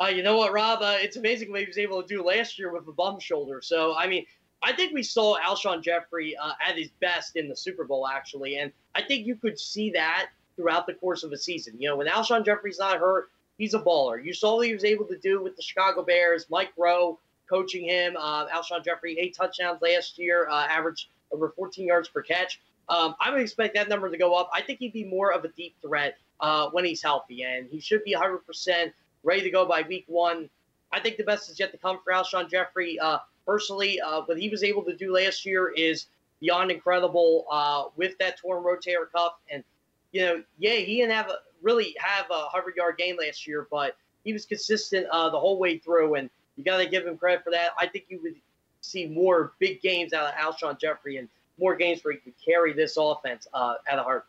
Uh, 0.01 0.07
you 0.07 0.23
know 0.23 0.37
what, 0.37 0.53
Rob? 0.53 0.81
Uh, 0.81 0.95
it's 0.99 1.17
amazing 1.17 1.51
what 1.51 1.59
he 1.59 1.67
was 1.67 1.77
able 1.77 2.01
to 2.01 2.07
do 2.07 2.23
last 2.23 2.57
year 2.57 2.71
with 2.71 2.87
a 2.87 2.91
bum 2.93 3.19
shoulder. 3.19 3.61
So, 3.61 3.95
I 3.95 4.07
mean, 4.07 4.25
I 4.63 4.71
think 4.73 4.93
we 4.93 5.03
saw 5.03 5.37
Alshon 5.39 5.83
Jeffery 5.83 6.37
uh, 6.37 6.53
at 6.65 6.77
his 6.77 6.89
best 7.01 7.35
in 7.35 7.49
the 7.49 7.55
Super 7.55 7.83
Bowl, 7.83 8.07
actually. 8.07 8.57
And 8.57 8.71
I 8.95 9.01
think 9.01 9.27
you 9.27 9.35
could 9.35 9.59
see 9.59 9.91
that 9.91 10.29
throughout 10.55 10.87
the 10.87 10.93
course 10.93 11.23
of 11.23 11.31
a 11.31 11.37
season. 11.37 11.75
You 11.79 11.89
know, 11.89 11.97
when 11.97 12.07
Alshon 12.07 12.45
Jeffery's 12.45 12.79
not 12.79 12.99
hurt, 12.99 13.29
he's 13.57 13.73
a 13.73 13.79
baller. 13.79 14.23
You 14.23 14.33
saw 14.33 14.55
what 14.55 14.67
he 14.67 14.73
was 14.73 14.85
able 14.85 15.05
to 15.05 15.17
do 15.17 15.43
with 15.43 15.55
the 15.55 15.61
Chicago 15.61 16.03
Bears, 16.03 16.45
Mike 16.49 16.71
Groh, 16.77 17.17
coaching 17.49 17.87
him. 17.87 18.15
Uh, 18.17 18.47
Alshon 18.47 18.83
Jeffery, 18.83 19.17
eight 19.19 19.35
touchdowns 19.35 19.81
last 19.81 20.17
year, 20.17 20.47
uh, 20.49 20.65
averaged 20.67 21.07
over 21.31 21.49
14 21.49 21.85
yards 21.85 22.07
per 22.07 22.21
catch. 22.21 22.61
Um, 22.89 23.15
I 23.19 23.31
would 23.31 23.41
expect 23.41 23.75
that 23.75 23.89
number 23.89 24.09
to 24.09 24.17
go 24.17 24.35
up. 24.35 24.49
I 24.53 24.61
think 24.61 24.79
he'd 24.79 24.93
be 24.93 25.05
more 25.05 25.33
of 25.33 25.43
a 25.45 25.49
deep 25.49 25.75
threat 25.81 26.17
uh, 26.39 26.69
when 26.69 26.85
he's 26.85 27.01
healthy, 27.01 27.43
and 27.43 27.67
he 27.69 27.79
should 27.79 28.03
be 28.03 28.15
100% 28.15 28.91
ready 29.23 29.41
to 29.41 29.49
go 29.49 29.65
by 29.65 29.83
week 29.83 30.05
one. 30.07 30.49
I 30.91 30.99
think 30.99 31.17
the 31.17 31.23
best 31.23 31.49
is 31.49 31.59
yet 31.59 31.71
to 31.71 31.77
come 31.77 31.99
for 32.03 32.13
Alshon 32.13 32.49
Jeffery. 32.49 32.99
Uh, 32.99 33.19
personally, 33.45 33.99
uh, 34.01 34.21
what 34.21 34.37
he 34.37 34.49
was 34.49 34.63
able 34.63 34.83
to 34.83 34.95
do 34.95 35.13
last 35.13 35.45
year 35.45 35.73
is 35.75 36.07
beyond 36.39 36.71
incredible 36.71 37.45
uh, 37.51 37.85
with 37.95 38.17
that 38.19 38.37
torn 38.37 38.63
rotator 38.63 39.11
cuff. 39.13 39.33
And, 39.49 39.63
you 40.11 40.21
know, 40.21 40.43
yeah, 40.57 40.75
he 40.75 40.97
didn't 40.97 41.11
have 41.13 41.29
a, 41.29 41.37
really 41.61 41.95
have 41.99 42.25
a 42.29 42.43
100 42.51 42.75
yard 42.75 42.97
game 42.97 43.17
last 43.19 43.47
year, 43.47 43.67
but 43.71 43.95
he 44.23 44.33
was 44.33 44.45
consistent 44.45 45.07
the 45.11 45.39
whole 45.39 45.57
way 45.57 45.77
through. 45.77 46.15
And 46.15 46.29
you 46.57 46.63
got 46.63 46.77
to 46.77 46.85
give 46.87 47.05
him 47.05 47.17
credit 47.17 47.43
for 47.43 47.51
that. 47.51 47.71
I 47.79 47.87
think 47.87 48.05
you 48.09 48.19
would 48.23 48.35
see 48.81 49.07
more 49.07 49.53
big 49.59 49.81
games 49.81 50.13
out 50.13 50.33
of 50.33 50.35
Alshon 50.35 50.79
Jeffery 50.79 51.17
and 51.17 51.29
more 51.59 51.75
games 51.75 52.03
where 52.03 52.13
he 52.13 52.19
could 52.19 52.33
carry 52.43 52.73
this 52.73 52.97
offense 52.97 53.47
uh, 53.53 53.75
at 53.87 53.97
100%. 53.97 54.21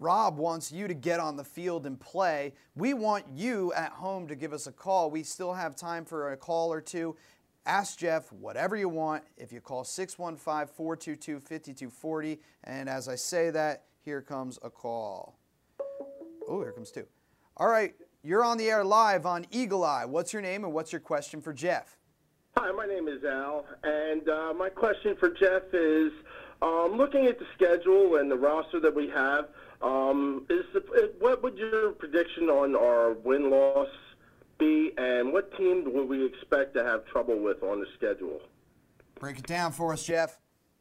Rob 0.00 0.38
wants 0.38 0.72
you 0.72 0.88
to 0.88 0.94
get 0.94 1.20
on 1.20 1.36
the 1.36 1.44
field 1.44 1.84
and 1.84 2.00
play. 2.00 2.54
We 2.74 2.94
want 2.94 3.26
you 3.34 3.70
at 3.74 3.92
home 3.92 4.26
to 4.28 4.34
give 4.34 4.54
us 4.54 4.66
a 4.66 4.72
call. 4.72 5.10
We 5.10 5.22
still 5.22 5.52
have 5.52 5.76
time 5.76 6.06
for 6.06 6.32
a 6.32 6.36
call 6.38 6.72
or 6.72 6.80
two. 6.80 7.16
Ask 7.66 7.98
Jeff 7.98 8.32
whatever 8.32 8.74
you 8.74 8.88
want 8.88 9.24
if 9.36 9.52
you 9.52 9.60
call 9.60 9.84
615 9.84 10.74
422 10.74 11.38
5240. 11.40 12.40
And 12.64 12.88
as 12.88 13.08
I 13.08 13.14
say 13.14 13.50
that, 13.50 13.84
here 14.02 14.22
comes 14.22 14.58
a 14.62 14.70
call. 14.70 15.38
Oh, 16.48 16.62
here 16.62 16.72
comes 16.72 16.90
two. 16.90 17.06
All 17.58 17.68
right, 17.68 17.94
you're 18.22 18.42
on 18.42 18.56
the 18.56 18.70
air 18.70 18.82
live 18.82 19.26
on 19.26 19.44
Eagle 19.50 19.84
Eye. 19.84 20.06
What's 20.06 20.32
your 20.32 20.40
name 20.40 20.64
and 20.64 20.72
what's 20.72 20.92
your 20.92 21.00
question 21.00 21.42
for 21.42 21.52
Jeff? 21.52 21.98
Hi, 22.56 22.72
my 22.72 22.86
name 22.86 23.06
is 23.06 23.22
Al, 23.22 23.66
and 23.84 24.26
uh, 24.28 24.54
my 24.54 24.70
question 24.70 25.14
for 25.20 25.28
Jeff 25.28 25.62
is 25.74 26.10
um, 26.62 26.96
looking 26.96 27.26
at 27.26 27.38
the 27.38 27.44
schedule 27.54 28.16
and 28.16 28.30
the 28.30 28.36
roster 28.36 28.80
that 28.80 28.94
we 28.94 29.08
have, 29.08 29.48
um, 29.82 30.46
is 30.50 30.64
the, 30.72 31.12
what 31.18 31.42
would 31.42 31.56
your 31.56 31.92
prediction 31.92 32.48
on 32.48 32.76
our 32.76 33.12
win 33.12 33.50
loss 33.50 33.88
be, 34.58 34.92
and 34.98 35.32
what 35.32 35.56
team 35.56 35.84
would 35.92 36.08
we 36.08 36.24
expect 36.24 36.74
to 36.74 36.84
have 36.84 37.06
trouble 37.06 37.38
with 37.38 37.62
on 37.62 37.80
the 37.80 37.86
schedule? 37.96 38.40
Break 39.18 39.38
it 39.38 39.46
down 39.46 39.72
for 39.72 39.92
us, 39.92 40.04
Jeff. 40.04 40.38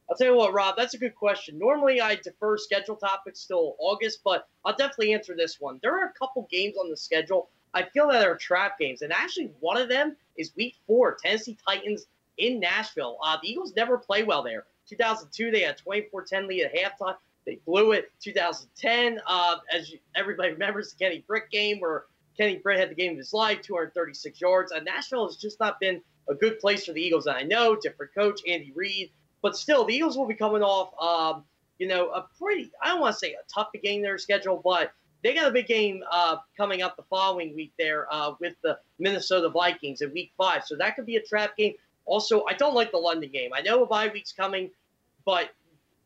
I'll 0.10 0.18
tell 0.18 0.28
you 0.28 0.36
what, 0.36 0.54
Rob, 0.54 0.76
that's 0.76 0.96
a 0.96 0.98
good 0.98 1.16
question. 1.16 1.60
Normally, 1.60 2.02
I 2.02 2.16
defer 2.16 2.58
schedule 2.58 2.96
topics 2.96 3.46
till 3.46 3.76
August, 3.80 4.20
but 4.24 4.48
I'll 4.66 4.76
definitely 4.76 5.14
answer 5.14 5.36
this 5.36 5.58
one. 5.60 5.80
There 5.84 5.98
are 5.98 6.08
a 6.08 6.14
couple 6.14 6.48
games 6.50 6.76
on 6.78 6.90
the 6.90 6.98
schedule 6.98 7.50
I 7.74 7.84
feel 7.84 8.08
that 8.10 8.26
are 8.26 8.36
trap 8.36 8.80
games, 8.80 9.04
and 9.04 9.14
actually, 9.14 9.52
one 9.60 9.78
of 9.78 9.90
them 9.90 10.16
is 10.38 10.52
Week 10.56 10.76
Four, 10.88 11.18
Tennessee 11.24 11.58
Titans 11.68 12.08
in 12.38 12.60
Nashville. 12.60 13.18
Uh, 13.24 13.38
the 13.42 13.50
Eagles 13.50 13.74
never 13.76 13.98
play 13.98 14.24
well 14.24 14.42
there. 14.42 14.66
2002, 14.88 15.52
they 15.52 15.62
had 15.62 15.78
24-10 15.78 16.48
lead 16.48 16.64
at 16.64 16.76
halftime. 16.76 17.16
They 17.46 17.60
blew 17.66 17.94
it. 17.94 18.12
2010, 18.22 19.22
uh, 19.26 19.58
as 19.74 19.92
everybody 20.16 20.52
remembers, 20.52 20.94
the 20.94 21.04
Kenny 21.04 21.24
Britt 21.28 21.50
game 21.52 21.80
where 21.80 22.06
Kenny 22.38 22.58
Britt 22.58 22.80
had 22.80 22.90
the 22.90 22.96
game 22.96 23.14
of 23.14 23.18
his 23.18 23.34
life, 23.34 23.62
236 23.62 24.40
yards. 24.40 24.72
And 24.72 24.86
Nashville 24.86 25.28
has 25.28 25.36
just 25.38 25.60
not 25.60 25.80
been 25.80 26.02
a 26.30 26.36
good 26.36 26.60
place 26.60 26.86
for 26.86 26.94
the 26.94 27.02
Eagles. 27.02 27.26
And 27.26 27.36
I 27.36 27.44
know, 27.44 27.76
different 27.76 28.14
coach, 28.14 28.42
Andy 28.48 28.72
Reid, 28.76 29.12
but 29.42 29.58
still, 29.58 29.86
the 29.86 29.94
Eagles 29.94 30.18
will 30.18 30.28
be 30.28 30.36
coming 30.36 30.62
off, 30.62 30.92
um, 31.02 31.44
you 31.78 31.88
know, 31.88 32.10
a 32.12 32.28
pretty, 32.38 32.72
I 32.82 32.90
don't 32.90 33.02
want 33.02 33.14
to 33.16 33.20
say 33.20 33.34
a 33.34 33.54
tough 33.54 33.70
game 33.84 34.02
their 34.02 34.18
schedule, 34.18 34.62
but 34.64 34.92
they 35.24 35.34
got 35.34 35.48
a 35.48 35.52
big 35.52 35.68
game 35.68 36.04
uh, 36.12 36.38
coming 36.56 36.82
up 36.82 36.96
the 36.96 37.04
following 37.04 37.56
week 37.56 37.74
there 37.78 38.08
uh, 38.14 38.34
with 38.40 38.56
the 38.64 38.78
Minnesota 39.00 39.50
Vikings 39.50 40.02
in 40.02 40.14
week 40.14 40.32
five. 40.38 40.64
So 40.66 40.76
that 40.78 40.96
could 40.96 41.06
be 41.06 41.18
a 41.18 41.22
trap 41.22 41.58
game. 41.58 41.74
Also, 42.06 42.44
I 42.46 42.54
don't 42.54 42.74
like 42.74 42.92
the 42.92 42.98
London 42.98 43.30
game. 43.32 43.52
I 43.54 43.62
know 43.62 43.84
a 43.84 43.86
bye 43.86 44.10
week's 44.14 44.32
coming, 44.32 44.72
but 45.26 45.50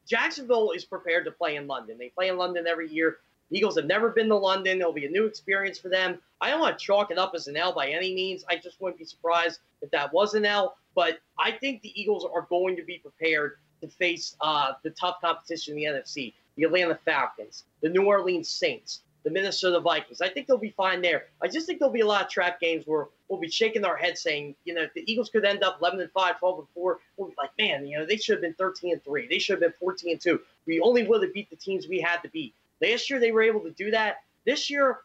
Jacksonville 0.08 0.72
is 0.72 0.86
prepared 0.86 1.26
to 1.26 1.32
play 1.32 1.56
in 1.56 1.68
London. 1.68 1.98
They 1.98 2.10
play 2.10 2.30
in 2.30 2.38
London 2.38 2.68
every 2.68 2.90
year. 2.90 3.18
Eagles 3.52 3.76
have 3.76 3.86
never 3.86 4.10
been 4.10 4.28
to 4.30 4.36
London. 4.36 4.80
It'll 4.80 4.94
be 4.94 5.06
a 5.06 5.10
new 5.10 5.26
experience 5.26 5.78
for 5.78 5.90
them. 5.90 6.18
I 6.42 6.50
don't 6.50 6.60
want 6.60 6.78
to 6.78 6.84
chalk 6.84 7.12
it 7.12 7.18
up 7.18 7.34
as 7.36 7.48
an 7.48 7.56
L 7.56 7.74
by 7.74 7.88
any 7.88 8.14
means. 8.16 8.44
I 8.50 8.56
just 8.56 8.82
wouldn't 8.82 8.98
be 8.98 9.06
surprised 9.06 9.60
if 9.82 9.92
that 9.92 10.12
was 10.12 10.34
an 10.34 10.46
L. 10.46 10.76
But 10.96 11.20
I 11.38 11.52
think 11.52 11.82
the 11.82 12.00
Eagles 12.00 12.26
are 12.26 12.48
going 12.50 12.76
to 12.76 12.84
be 12.84 12.98
prepared 12.98 13.58
to 13.82 13.88
face 13.88 14.36
uh, 14.42 14.74
the 14.84 14.90
tough 14.92 15.18
competition 15.22 15.78
in 15.78 15.94
the 15.94 16.00
NFC 16.00 16.34
the 16.56 16.64
Atlanta 16.64 17.00
Falcons, 17.04 17.64
the 17.82 17.90
New 17.90 18.06
Orleans 18.06 18.48
Saints, 18.48 19.02
the 19.24 19.32
Minnesota 19.32 19.80
Vikings. 19.80 20.22
I 20.22 20.30
think 20.30 20.48
they'll 20.48 20.58
be 20.58 20.74
fine 20.76 21.02
there. 21.02 21.26
I 21.42 21.48
just 21.48 21.66
think 21.66 21.80
there'll 21.80 21.94
be 21.94 22.02
a 22.02 22.08
lot 22.08 22.24
of 22.24 22.30
trap 22.30 22.60
games 22.60 22.86
where 22.86 23.08
we'll 23.30 23.40
be 23.40 23.50
shaking 23.50 23.86
our 23.86 23.96
heads 23.96 24.22
saying, 24.22 24.56
you 24.66 24.74
know, 24.74 24.86
the 24.94 25.10
Eagles 25.12 25.30
could 25.30 25.46
end 25.46 25.64
up 25.64 25.78
11 25.80 26.02
and 26.02 26.12
5, 26.12 26.40
12 26.40 26.60
and 26.60 26.68
4. 26.74 27.00
We'll 27.18 27.30
be 27.30 27.36
like, 27.38 27.52
man, 27.58 27.88
you 27.88 27.98
know, 27.98 28.06
they 28.06 28.18
should 28.18 28.36
have 28.36 28.42
been 28.42 28.54
13 28.56 28.94
and 28.94 29.04
3. 29.04 29.28
They 29.28 29.40
should 29.40 29.54
have 29.54 29.62
been 29.62 29.80
14 29.80 30.12
and 30.12 30.22
2. 30.22 30.40
We 30.66 30.80
only 30.82 31.08
would 31.08 31.24
have 31.24 31.34
beat 31.34 31.50
the 31.50 31.56
teams 31.56 31.88
we 31.88 32.02
had 32.02 32.22
to 32.24 32.30
beat. 32.30 32.54
Last 32.82 33.10
year 33.10 33.20
they 33.20 33.32
were 33.32 33.42
able 33.42 33.62
to 33.62 33.72
do 33.72 33.92
that. 33.92 34.24
This 34.46 34.70
year, 34.70 35.00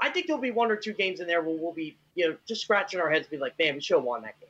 I 0.00 0.08
think 0.08 0.26
there'll 0.26 0.40
be 0.40 0.50
one 0.50 0.70
or 0.70 0.76
two 0.76 0.94
games 0.94 1.20
in 1.20 1.26
there 1.26 1.42
where 1.42 1.54
we'll 1.54 1.74
be, 1.74 1.98
you 2.14 2.28
know, 2.28 2.36
just 2.48 2.62
scratching 2.62 3.00
our 3.00 3.10
heads 3.10 3.28
be 3.28 3.36
like, 3.36 3.58
man, 3.58 3.74
we 3.74 3.80
should 3.80 3.96
have 3.96 4.04
won 4.04 4.22
that 4.22 4.40
game. 4.40 4.48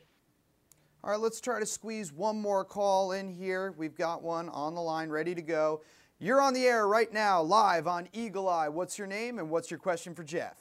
All 1.03 1.11
right, 1.11 1.19
let's 1.19 1.41
try 1.41 1.59
to 1.59 1.67
squeeze 1.67 2.13
one 2.13 2.41
more 2.41 2.65
call 2.65 3.13
in 3.13 3.29
here. 3.29 3.73
We've 3.77 3.97
got 3.97 4.23
one 4.23 4.49
on 4.51 4.75
the 4.75 4.83
line 4.83 5.09
ready 5.09 5.35
to 5.35 5.43
go. 5.43 5.81
You're 6.23 6.43
on 6.43 6.53
the 6.53 6.67
air 6.67 6.87
right 6.87 7.11
now, 7.11 7.41
live 7.41 7.87
on 7.87 8.07
Eagle 8.13 8.47
Eye. 8.47 8.69
What's 8.69 8.99
your 8.99 9.07
name 9.07 9.39
and 9.39 9.49
what's 9.49 9.71
your 9.71 9.81
question 9.81 10.15
for 10.15 10.23
Jeff? 10.23 10.59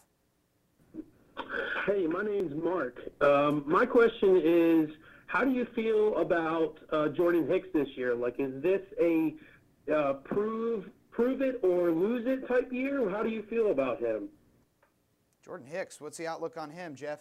Hey, 1.86 2.08
my 2.08 2.24
name's 2.24 2.56
Mark. 2.64 2.98
Um, 3.20 3.66
my 3.68 3.86
question 3.86 4.42
is, 4.42 4.90
how 5.28 5.44
do 5.44 5.52
you 5.52 5.68
feel 5.76 6.16
about 6.16 6.80
uh, 6.94 7.10
Jordan 7.10 7.46
Hicks 7.46 7.68
this 7.74 7.90
year? 7.98 8.16
Like, 8.16 8.36
is 8.40 8.64
this 8.64 8.80
a 9.02 9.36
uh, 9.94 10.14
prove 10.14 10.86
prove 11.12 11.42
it 11.42 11.60
or 11.62 11.92
lose 11.92 12.26
it 12.26 12.48
type 12.48 12.72
year? 12.72 13.10
How 13.10 13.22
do 13.22 13.28
you 13.28 13.44
feel 13.50 13.72
about 13.72 14.00
him? 14.00 14.30
Jordan 15.44 15.68
Hicks, 15.68 16.00
what's 16.00 16.18
the 16.18 16.28
outlook 16.28 16.56
on 16.56 16.70
him, 16.70 16.96
Jeff? 16.96 17.20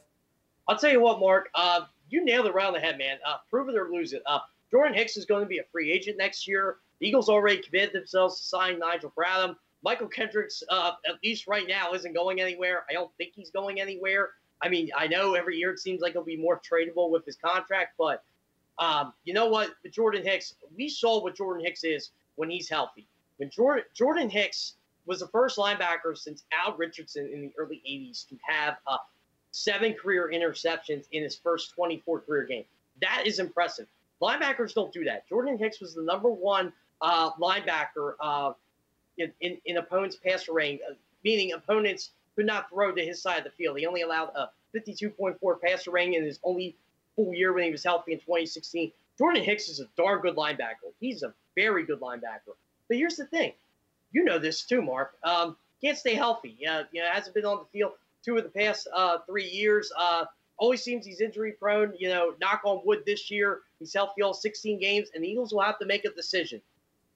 I'll 0.69 0.79
tell 0.79 0.93
you 0.93 1.01
what, 1.01 1.19
Mark. 1.19 1.49
Uh, 1.57 1.87
you 2.09 2.25
nailed 2.25 2.47
it 2.47 2.53
around 2.53 2.75
the 2.75 2.81
head, 2.81 2.99
man. 2.99 3.19
Uh, 3.27 3.39
prove 3.51 3.69
it 3.69 3.75
or 3.75 3.89
lose 3.91 4.13
it. 4.13 4.23
Uh, 4.27 4.39
Jordan 4.71 4.95
Hicks 4.95 5.17
is 5.17 5.25
going 5.25 5.43
to 5.43 5.49
be 5.49 5.59
a 5.59 5.65
free 5.73 5.91
agent 5.91 6.19
next 6.19 6.47
year. 6.47 6.77
The 7.01 7.09
Eagles 7.09 7.29
already 7.29 7.63
committed 7.63 7.93
themselves 7.93 8.41
to 8.41 8.47
sign 8.47 8.79
Nigel 8.79 9.13
Bradham. 9.17 9.57
Mychal 9.87 10.11
Kendricks, 10.11 10.63
uh, 10.71 10.93
at 11.07 11.15
least 11.23 11.47
right 11.47 11.67
now, 11.69 11.93
isn't 11.93 12.13
going 12.13 12.41
anywhere. 12.41 12.85
I 12.91 12.93
don't 12.93 13.11
think 13.17 13.33
he's 13.35 13.51
going 13.51 13.81
anywhere. 13.81 14.31
I 14.61 14.69
mean, 14.69 14.91
I 14.97 15.07
know 15.07 15.35
every 15.35 15.57
year 15.57 15.71
it 15.71 15.79
seems 15.79 16.01
like 16.01 16.13
he'll 16.13 16.25
be 16.25 16.37
more 16.37 16.61
tradable 16.61 17.11
with 17.11 17.25
his 17.25 17.37
contract, 17.37 17.95
but 17.97 18.25
um, 18.79 19.13
you 19.25 19.33
know 19.35 19.47
what? 19.47 19.71
With 19.83 19.93
Jordan 19.93 20.25
Hicks, 20.25 20.55
we 20.77 20.89
saw 20.89 21.23
what 21.23 21.37
Jordan 21.37 21.65
Hicks 21.65 21.85
is 21.85 22.11
when 22.37 22.51
he's 22.51 22.69
healthy. 22.69 23.07
When 23.37 23.51
Jordan, 23.51 23.85
Jordan 23.95 24.29
Hicks 24.29 24.75
was 25.07 25.21
the 25.21 25.29
first 25.29 25.59
linebacker 25.59 26.17
since 26.17 26.45
Al 26.53 26.77
Richardson 26.77 27.31
in 27.33 27.41
the 27.41 27.53
early 27.57 27.81
80s 27.89 28.29
to 28.29 28.37
have 28.47 28.79
uh, 28.87 28.99
seven 29.53 29.95
career 29.95 30.31
interceptions 30.33 31.07
in 31.13 31.23
his 31.23 31.37
first 31.37 31.73
24 31.73 32.21
career 32.21 32.45
game. 32.45 32.65
That 33.01 33.23
is 33.27 33.39
impressive. 33.39 33.87
Linebackers 34.21 34.75
don't 34.75 34.93
do 34.93 35.05
that. 35.05 35.29
Jordan 35.29 35.57
Hicks 35.57 35.81
was 35.81 35.95
the 35.95 36.03
number 36.03 36.29
one 36.29 36.73
uh, 37.01 37.31
linebacker 37.33 38.13
uh, 38.21 38.53
in, 39.17 39.33
in, 39.41 39.59
in, 39.65 39.77
opponents' 39.77 40.17
passer 40.17 40.53
range, 40.53 40.81
uh, 40.89 40.95
meaning 41.25 41.53
opponents 41.53 42.11
could 42.37 42.47
not 42.47 42.69
throw 42.71 42.93
to 42.93 43.05
his 43.05 43.21
side 43.21 43.39
of 43.39 43.45
the 43.45 43.51
field. 43.51 43.79
He 43.79 43.87
only 43.87 44.03
allowed 44.03 44.31
a 44.35 44.51
52.4 44.75 45.61
passer 45.61 45.91
rating 45.91 46.15
in 46.15 46.25
his 46.25 46.39
only 46.43 46.77
full 47.17 47.35
year 47.35 47.53
when 47.53 47.65
he 47.65 47.71
was 47.71 47.83
healthy 47.83 48.13
in 48.13 48.19
2016. 48.21 48.93
Jordan 49.19 49.43
Hicks 49.43 49.69
is 49.69 49.81
a 49.81 49.89
darn 49.97 50.21
good 50.21 50.37
linebacker. 50.37 50.93
He's 51.01 51.23
a 51.23 51.35
very 51.57 51.85
good 51.85 52.01
linebacker. 52.01 52.55
But 52.89 52.97
here's 52.97 53.17
the 53.17 53.27
thing. 53.27 53.53
You 54.13 54.25
know 54.25 54.39
this 54.39 54.63
too, 54.63 54.81
Mark. 54.81 55.17
Um, 55.25 55.57
can't 55.83 55.99
stay 55.99 56.15
healthy. 56.15 56.67
Uh, 56.67 56.85
you 56.93 57.03
know, 57.03 57.09
hasn't 57.11 57.35
been 57.35 57.45
on 57.45 57.59
the 57.59 57.79
field 57.79 57.93
two 58.25 58.37
of 58.37 58.45
the 58.45 58.51
past 58.51 58.89
uh, 58.95 59.19
three 59.27 59.49
years. 59.49 59.93
Uh, 59.99 60.25
always 60.57 60.83
seems 60.83 61.05
he's 61.05 61.21
injury 61.21 61.53
prone. 61.53 61.93
You 61.99 62.09
know, 62.09 62.35
knock 62.41 62.63
on 62.65 62.83
wood 62.85 63.03
this 63.07 63.31
year. 63.31 63.61
He's 63.79 63.93
healthy 63.93 64.23
all 64.23 64.35
16 64.35 64.79
games, 64.81 65.09
and 65.15 65.23
the 65.23 65.29
Eagles 65.29 65.53
will 65.53 65.63
have 65.63 65.79
to 65.79 65.87
make 65.87 66.05
a 66.05 66.11
decision. 66.11 66.61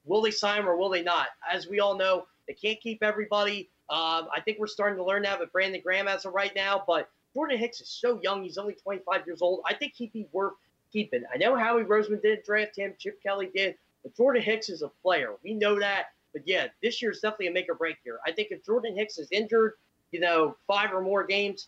Will 0.05 0.21
they 0.21 0.31
sign 0.31 0.59
him 0.59 0.67
or 0.67 0.77
will 0.77 0.89
they 0.89 1.03
not? 1.03 1.27
As 1.51 1.67
we 1.67 1.79
all 1.79 1.97
know, 1.97 2.25
they 2.47 2.53
can't 2.53 2.79
keep 2.81 3.03
everybody. 3.03 3.69
Um, 3.89 4.27
I 4.35 4.41
think 4.43 4.59
we're 4.59 4.67
starting 4.67 4.97
to 4.97 5.03
learn 5.03 5.23
that 5.23 5.39
with 5.39 5.51
Brandon 5.51 5.81
Graham 5.81 6.07
as 6.07 6.25
of 6.25 6.33
right 6.33 6.53
now, 6.55 6.83
but 6.85 7.09
Jordan 7.33 7.57
Hicks 7.57 7.81
is 7.81 7.89
so 7.89 8.19
young. 8.21 8.43
He's 8.43 8.57
only 8.57 8.73
25 8.73 9.25
years 9.25 9.41
old. 9.41 9.61
I 9.65 9.73
think 9.73 9.93
he'd 9.95 10.13
be 10.13 10.27
worth 10.31 10.53
keeping. 10.91 11.23
I 11.33 11.37
know 11.37 11.55
Howie 11.55 11.83
Roseman 11.83 12.21
didn't 12.21 12.45
draft 12.45 12.77
him, 12.77 12.93
Chip 12.99 13.21
Kelly 13.21 13.49
did, 13.53 13.75
but 14.03 14.15
Jordan 14.15 14.41
Hicks 14.41 14.69
is 14.69 14.81
a 14.83 14.89
player. 15.01 15.33
We 15.43 15.53
know 15.53 15.79
that. 15.79 16.07
But 16.31 16.47
yeah, 16.47 16.67
this 16.81 17.01
year 17.01 17.11
is 17.11 17.19
definitely 17.19 17.47
a 17.47 17.51
make 17.51 17.69
or 17.69 17.75
break 17.75 17.97
year. 18.03 18.19
I 18.25 18.31
think 18.31 18.49
if 18.51 18.65
Jordan 18.65 18.95
Hicks 18.95 19.17
is 19.17 19.27
injured, 19.31 19.73
you 20.11 20.19
know, 20.19 20.55
five 20.67 20.93
or 20.93 21.01
more 21.01 21.23
games, 21.23 21.67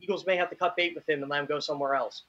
Eagles 0.00 0.26
may 0.26 0.36
have 0.36 0.50
to 0.50 0.56
cut 0.56 0.76
bait 0.76 0.94
with 0.94 1.08
him 1.08 1.22
and 1.22 1.30
let 1.30 1.40
him 1.40 1.46
go 1.46 1.58
somewhere 1.58 1.94
else. 1.94 2.22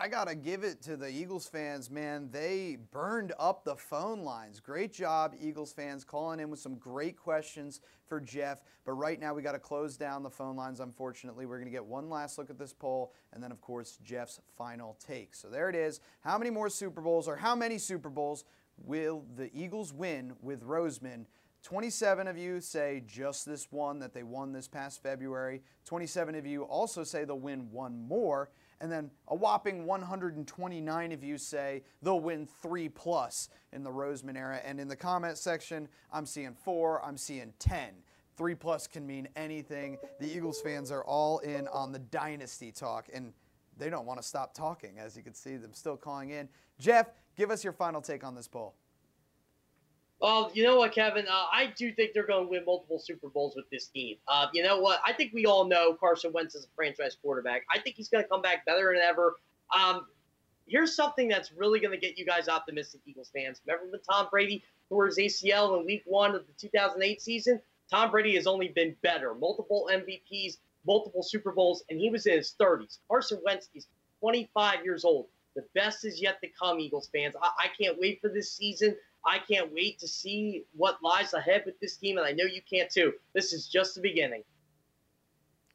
I 0.00 0.06
got 0.06 0.28
to 0.28 0.36
give 0.36 0.62
it 0.62 0.80
to 0.82 0.96
the 0.96 1.08
Eagles 1.08 1.48
fans, 1.48 1.90
man. 1.90 2.28
They 2.30 2.78
burned 2.92 3.32
up 3.36 3.64
the 3.64 3.74
phone 3.74 4.20
lines. 4.20 4.60
Great 4.60 4.92
job, 4.92 5.34
Eagles 5.40 5.72
fans, 5.72 6.04
calling 6.04 6.38
in 6.38 6.50
with 6.50 6.60
some 6.60 6.76
great 6.76 7.16
questions 7.16 7.80
for 8.06 8.20
Jeff. 8.20 8.62
But 8.84 8.92
right 8.92 9.18
now, 9.18 9.34
we 9.34 9.42
got 9.42 9.52
to 9.52 9.58
close 9.58 9.96
down 9.96 10.22
the 10.22 10.30
phone 10.30 10.54
lines, 10.54 10.78
unfortunately. 10.78 11.46
We're 11.46 11.56
going 11.56 11.66
to 11.66 11.72
get 11.72 11.84
one 11.84 12.08
last 12.08 12.38
look 12.38 12.48
at 12.48 12.60
this 12.60 12.72
poll, 12.72 13.12
and 13.32 13.42
then, 13.42 13.50
of 13.50 13.60
course, 13.60 13.98
Jeff's 14.04 14.38
final 14.56 14.96
take. 15.04 15.34
So 15.34 15.48
there 15.48 15.68
it 15.68 15.74
is. 15.74 15.98
How 16.20 16.38
many 16.38 16.50
more 16.50 16.68
Super 16.68 17.00
Bowls, 17.00 17.26
or 17.26 17.34
how 17.34 17.56
many 17.56 17.76
Super 17.76 18.08
Bowls 18.08 18.44
will 18.76 19.24
the 19.36 19.50
Eagles 19.52 19.92
win 19.92 20.34
with 20.40 20.62
Roseman? 20.62 21.26
27 21.64 22.28
of 22.28 22.38
you 22.38 22.60
say 22.60 23.02
just 23.04 23.44
this 23.44 23.66
one 23.72 23.98
that 23.98 24.14
they 24.14 24.22
won 24.22 24.52
this 24.52 24.68
past 24.68 25.02
February. 25.02 25.60
27 25.86 26.36
of 26.36 26.46
you 26.46 26.62
also 26.62 27.02
say 27.02 27.24
they'll 27.24 27.36
win 27.36 27.72
one 27.72 28.06
more. 28.06 28.48
And 28.80 28.90
then 28.90 29.10
a 29.28 29.34
whopping 29.34 29.86
129 29.86 31.12
of 31.12 31.24
you 31.24 31.38
say 31.38 31.82
they'll 32.02 32.20
win 32.20 32.46
three 32.46 32.88
plus 32.88 33.48
in 33.72 33.82
the 33.82 33.90
Roseman 33.90 34.36
era. 34.36 34.60
And 34.64 34.78
in 34.78 34.88
the 34.88 34.96
comment 34.96 35.36
section, 35.38 35.88
I'm 36.12 36.26
seeing 36.26 36.54
four, 36.54 37.04
I'm 37.04 37.16
seeing 37.16 37.52
10. 37.58 37.90
Three 38.36 38.54
plus 38.54 38.86
can 38.86 39.04
mean 39.04 39.28
anything. 39.34 39.98
The 40.20 40.32
Eagles 40.32 40.60
fans 40.60 40.92
are 40.92 41.02
all 41.04 41.38
in 41.40 41.66
on 41.68 41.90
the 41.90 41.98
dynasty 41.98 42.70
talk, 42.70 43.08
and 43.12 43.32
they 43.76 43.90
don't 43.90 44.06
want 44.06 44.22
to 44.22 44.26
stop 44.26 44.54
talking, 44.54 44.98
as 44.98 45.16
you 45.16 45.24
can 45.24 45.34
see 45.34 45.56
them 45.56 45.72
still 45.72 45.96
calling 45.96 46.30
in. 46.30 46.48
Jeff, 46.78 47.10
give 47.36 47.50
us 47.50 47.64
your 47.64 47.72
final 47.72 48.00
take 48.00 48.22
on 48.22 48.36
this 48.36 48.46
poll. 48.46 48.76
Well, 50.20 50.50
you 50.52 50.64
know 50.64 50.76
what, 50.76 50.92
Kevin? 50.92 51.26
Uh, 51.28 51.46
I 51.52 51.72
do 51.76 51.92
think 51.92 52.12
they're 52.12 52.26
going 52.26 52.46
to 52.46 52.50
win 52.50 52.64
multiple 52.64 52.98
Super 52.98 53.28
Bowls 53.28 53.54
with 53.54 53.70
this 53.70 53.86
team. 53.86 54.16
Uh, 54.26 54.48
you 54.52 54.64
know 54.64 54.80
what? 54.80 55.00
I 55.06 55.12
think 55.12 55.32
we 55.32 55.46
all 55.46 55.64
know 55.64 55.94
Carson 55.94 56.32
Wentz 56.32 56.56
is 56.56 56.64
a 56.64 56.68
franchise 56.74 57.16
quarterback. 57.22 57.62
I 57.72 57.78
think 57.78 57.94
he's 57.94 58.08
going 58.08 58.24
to 58.24 58.28
come 58.28 58.42
back 58.42 58.66
better 58.66 58.92
than 58.92 59.00
ever. 59.02 59.36
Um, 59.76 60.06
here's 60.66 60.96
something 60.96 61.28
that's 61.28 61.52
really 61.52 61.78
going 61.78 61.92
to 61.92 61.98
get 61.98 62.18
you 62.18 62.26
guys 62.26 62.48
optimistic, 62.48 63.00
Eagles 63.06 63.30
fans. 63.32 63.60
Remember 63.64 63.92
when 63.92 64.00
Tom 64.02 64.26
Brady 64.30 64.64
tore 64.88 65.06
his 65.06 65.18
ACL 65.18 65.78
in 65.78 65.86
Week 65.86 66.02
One 66.04 66.34
of 66.34 66.44
the 66.46 66.52
2008 66.68 67.22
season? 67.22 67.60
Tom 67.88 68.10
Brady 68.10 68.34
has 68.34 68.46
only 68.46 68.68
been 68.68 68.96
better. 69.02 69.34
Multiple 69.34 69.88
MVPs, 69.92 70.58
multiple 70.84 71.22
Super 71.22 71.52
Bowls, 71.52 71.84
and 71.90 72.00
he 72.00 72.10
was 72.10 72.26
in 72.26 72.36
his 72.36 72.54
30s. 72.60 72.98
Carson 73.08 73.38
Wentz 73.44 73.68
is 73.74 73.86
25 74.20 74.84
years 74.84 75.04
old. 75.04 75.26
The 75.54 75.64
best 75.74 76.04
is 76.04 76.20
yet 76.20 76.40
to 76.42 76.48
come, 76.48 76.80
Eagles 76.80 77.08
fans. 77.14 77.34
I, 77.40 77.50
I 77.64 77.66
can't 77.80 77.98
wait 77.98 78.20
for 78.20 78.28
this 78.28 78.52
season. 78.52 78.96
I 79.24 79.38
can't 79.38 79.72
wait 79.72 79.98
to 80.00 80.08
see 80.08 80.64
what 80.74 81.02
lies 81.02 81.34
ahead 81.34 81.62
with 81.66 81.78
this 81.80 81.96
team, 81.96 82.18
and 82.18 82.26
I 82.26 82.32
know 82.32 82.44
you 82.44 82.62
can't 82.62 82.90
too. 82.90 83.12
This 83.34 83.52
is 83.52 83.68
just 83.68 83.94
the 83.94 84.00
beginning. 84.00 84.42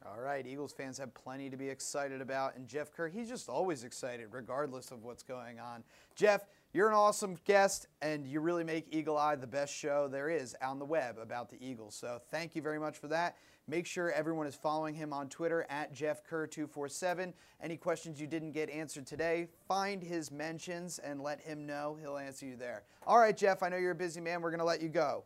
All 0.06 0.20
right, 0.20 0.46
Eagles 0.46 0.74
fans 0.74 0.98
have 0.98 1.14
plenty 1.14 1.50
to 1.50 1.56
be 1.56 1.70
excited 1.70 2.20
about, 2.20 2.56
and 2.56 2.68
Jeff 2.68 2.92
Kerr, 2.92 3.08
he's 3.08 3.30
just 3.30 3.48
always 3.48 3.86
excited, 3.86 4.28
regardless 4.32 4.92
of 4.92 5.04
what's 5.04 5.24
going 5.24 5.60
on. 5.60 5.84
Jeff, 6.16 6.46
you're 6.74 6.90
an 6.90 6.94
awesome 6.94 7.38
guest, 7.46 7.88
and 8.02 8.28
you 8.28 8.42
really 8.42 8.66
make 8.66 8.88
Eagle 8.92 9.18
Eye 9.18 9.36
the 9.36 9.48
best 9.48 9.74
show 9.74 10.10
there 10.10 10.30
is 10.30 10.56
on 10.62 10.78
the 10.78 10.86
web 10.86 11.18
about 11.20 11.50
the 11.50 11.58
Eagles. 11.66 11.96
So 11.96 12.20
thank 12.32 12.54
you 12.56 12.62
very 12.62 12.80
much 12.80 12.98
for 12.98 13.08
that. 13.10 13.38
Make 13.68 13.86
sure 13.86 14.12
everyone 14.12 14.46
is 14.46 14.56
following 14.56 14.94
him 14.94 15.14
on 15.14 15.30
Twitter 15.30 15.66
at 15.70 15.94
Jeff 15.94 16.22
Kerr247. 16.28 17.32
Any 17.62 17.78
questions 17.78 18.20
you 18.20 18.28
didn't 18.28 18.52
get 18.52 18.70
answered 18.70 19.08
today, 19.08 19.48
find 19.70 20.04
his 20.04 20.32
mentions 20.32 21.00
and 21.00 21.22
let 21.22 21.40
him 21.40 21.66
know. 21.66 21.98
He'll 22.02 22.18
answer 22.18 22.46
you 22.46 22.58
there. 22.58 22.84
All 23.08 23.18
right, 23.18 23.36
Jeff, 23.36 23.64
I 23.64 23.70
know 23.70 23.78
you're 23.78 23.92
a 23.92 23.96
busy 23.96 24.20
man. 24.20 24.42
We're 24.42 24.50
going 24.50 24.60
to 24.60 24.66
let 24.66 24.82
you 24.82 24.90
go. 24.90 25.24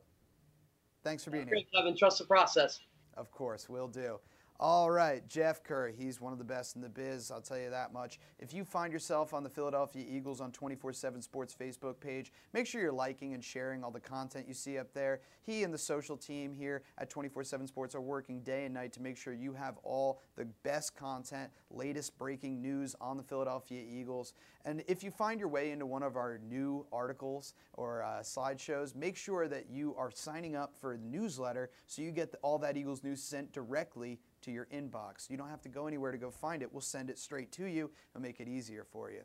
Thanks 1.04 1.24
for 1.24 1.32
being 1.32 1.48
here. 1.48 1.58
Kevin. 1.74 1.98
Trust 1.98 2.20
the 2.20 2.26
process. 2.26 2.80
Of 3.16 3.32
course, 3.32 3.68
we'll 3.70 3.88
do. 3.88 4.20
All 4.60 4.90
right, 4.90 5.28
Jeff 5.28 5.64
Curry. 5.64 5.94
He's 5.96 6.20
one 6.20 6.34
of 6.34 6.40
the 6.40 6.44
best 6.44 6.76
in 6.76 6.82
the 6.82 6.90
biz, 6.90 7.30
I'll 7.30 7.42
tell 7.42 7.60
you 7.60 7.70
that 7.70 7.94
much. 7.94 8.20
If 8.40 8.56
you 8.56 8.64
find 8.64 8.92
yourself 8.92 9.32
on 9.32 9.44
the 9.44 9.50
Philadelphia 9.52 10.04
Eagles 10.10 10.42
on 10.42 10.52
24 10.52 10.94
7 10.94 11.22
Sports 11.22 11.56
Facebook 11.60 12.00
page, 12.00 12.34
make 12.54 12.66
sure 12.66 12.82
you're 12.82 12.92
liking 12.92 13.36
and 13.36 13.44
sharing 13.44 13.84
all 13.84 13.92
the 13.92 14.00
content 14.00 14.48
you 14.48 14.56
see 14.56 14.80
up 14.80 14.92
there. 14.96 15.20
He 15.44 15.62
and 15.62 15.72
the 15.72 15.78
social 15.78 16.18
team 16.18 16.56
here 16.56 16.82
at 16.98 17.08
24 17.12 17.44
7 17.44 17.68
Sports 17.68 17.94
are 17.94 18.02
working 18.02 18.42
day 18.42 18.66
and 18.66 18.74
night 18.74 18.94
to 18.94 19.00
make 19.00 19.16
sure 19.16 19.32
you 19.32 19.54
have 19.54 19.78
all 19.84 20.22
the 20.36 20.46
best 20.64 20.96
content, 20.96 21.52
latest 21.70 22.18
breaking 22.18 22.60
news 22.60 22.96
on 23.00 23.16
the 23.16 23.24
Philadelphia 23.24 23.84
Eagles. 23.88 24.34
And 24.66 24.84
if 24.88 25.04
you 25.04 25.12
find 25.12 25.40
your 25.40 25.50
way 25.50 25.70
into 25.70 25.86
one 25.86 26.02
of 26.02 26.16
our 26.16 26.40
new 26.40 26.88
articles 26.92 27.54
or 27.74 28.02
uh, 28.02 28.22
slideshows, 28.22 28.96
make 28.96 29.18
sure 29.18 29.48
that 29.48 29.70
you 29.70 29.94
are 30.00 30.10
signing 30.12 30.56
up 30.56 30.74
for 30.82 30.98
the 30.98 31.06
newsletter 31.06 31.70
so 31.86 32.02
you 32.02 32.12
get 32.12 32.34
all 32.42 32.58
that 32.58 32.76
Eagles 32.76 33.04
news 33.04 33.22
sent 33.22 33.54
directly 33.54 34.20
to 34.42 34.52
your 34.52 34.68
inbox. 34.74 35.30
You 35.30 35.38
don't 35.38 35.50
have 35.50 35.62
to 35.62 35.70
go 35.70 35.88
anywhere 35.88 36.12
to 36.12 36.18
go 36.18 36.32
find 36.32 36.62
it. 36.62 36.72
We'll 36.72 36.82
send 36.82 37.10
it 37.10 37.20
straight 37.20 37.52
to 37.54 37.66
you 37.66 37.90
and 38.14 38.24
make 38.24 38.40
it 38.40 38.48
easier 38.48 38.84
for 38.84 39.12
you. 39.12 39.22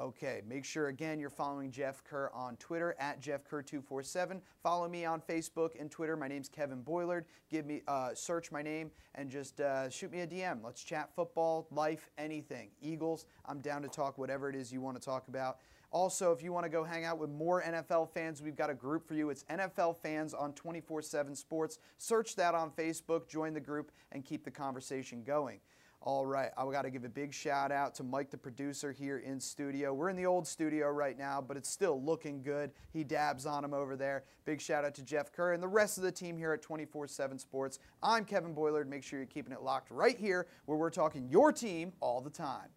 Okay, 0.00 0.42
make 0.48 0.64
sure 0.64 0.86
again 0.86 1.18
you're 1.18 1.28
following 1.28 1.72
Jeff 1.72 2.04
Kerr 2.04 2.30
on 2.32 2.56
Twitter 2.58 2.94
at 3.00 3.20
JeffKerr247. 3.20 4.40
Follow 4.62 4.88
me 4.88 5.04
on 5.04 5.20
Facebook 5.20 5.70
and 5.78 5.90
Twitter. 5.90 6.16
My 6.16 6.28
name's 6.28 6.48
Kevin 6.48 6.82
Boilard. 6.82 7.24
Give 7.50 7.66
me 7.66 7.82
uh, 7.88 8.14
search 8.14 8.52
my 8.52 8.62
name 8.62 8.92
and 9.16 9.28
just 9.28 9.60
uh, 9.60 9.90
shoot 9.90 10.12
me 10.12 10.20
a 10.20 10.26
DM. 10.26 10.62
Let's 10.62 10.84
chat 10.84 11.10
football, 11.16 11.66
life, 11.72 12.10
anything. 12.16 12.68
Eagles. 12.80 13.26
I'm 13.44 13.58
down 13.58 13.82
to 13.82 13.88
talk 13.88 14.18
whatever 14.18 14.48
it 14.48 14.54
is 14.54 14.72
you 14.72 14.80
want 14.80 14.96
to 15.00 15.04
talk 15.04 15.26
about. 15.26 15.58
Also, 15.90 16.32
if 16.32 16.42
you 16.42 16.52
want 16.52 16.64
to 16.64 16.70
go 16.70 16.84
hang 16.84 17.04
out 17.04 17.18
with 17.18 17.30
more 17.30 17.62
NFL 17.62 18.10
fans, 18.10 18.42
we've 18.42 18.56
got 18.56 18.68
a 18.68 18.74
group 18.74 19.06
for 19.06 19.14
you. 19.14 19.30
It's 19.30 19.44
NFL 19.44 19.96
Fans 19.96 20.34
on 20.34 20.52
24 20.52 21.00
7 21.00 21.34
Sports. 21.34 21.78
Search 21.96 22.36
that 22.36 22.54
on 22.54 22.70
Facebook, 22.70 23.26
join 23.26 23.54
the 23.54 23.60
group, 23.60 23.90
and 24.12 24.24
keep 24.24 24.44
the 24.44 24.50
conversation 24.50 25.22
going. 25.24 25.60
All 26.02 26.24
right, 26.24 26.50
I 26.56 26.64
got 26.70 26.82
to 26.82 26.90
give 26.90 27.04
a 27.04 27.08
big 27.08 27.34
shout 27.34 27.72
out 27.72 27.94
to 27.96 28.04
Mike, 28.04 28.30
the 28.30 28.38
producer 28.38 28.92
here 28.92 29.18
in 29.18 29.40
studio. 29.40 29.92
We're 29.92 30.10
in 30.10 30.16
the 30.16 30.26
old 30.26 30.46
studio 30.46 30.88
right 30.90 31.18
now, 31.18 31.40
but 31.40 31.56
it's 31.56 31.68
still 31.68 32.00
looking 32.00 32.40
good. 32.42 32.70
He 32.92 33.02
dabs 33.02 33.46
on 33.46 33.64
him 33.64 33.74
over 33.74 33.96
there. 33.96 34.22
Big 34.44 34.60
shout 34.60 34.84
out 34.84 34.94
to 34.94 35.02
Jeff 35.02 35.32
Kerr 35.32 35.54
and 35.54 35.62
the 35.62 35.68
rest 35.68 35.98
of 35.98 36.04
the 36.04 36.12
team 36.12 36.38
here 36.38 36.52
at 36.52 36.62
24 36.62 37.08
7 37.08 37.38
Sports. 37.38 37.78
I'm 38.02 38.24
Kevin 38.24 38.54
Boilard. 38.54 38.88
Make 38.88 39.02
sure 39.02 39.18
you're 39.18 39.26
keeping 39.26 39.52
it 39.52 39.62
locked 39.62 39.90
right 39.90 40.18
here 40.18 40.46
where 40.66 40.78
we're 40.78 40.90
talking 40.90 41.28
your 41.28 41.50
team 41.50 41.92
all 42.00 42.20
the 42.20 42.30
time. 42.30 42.68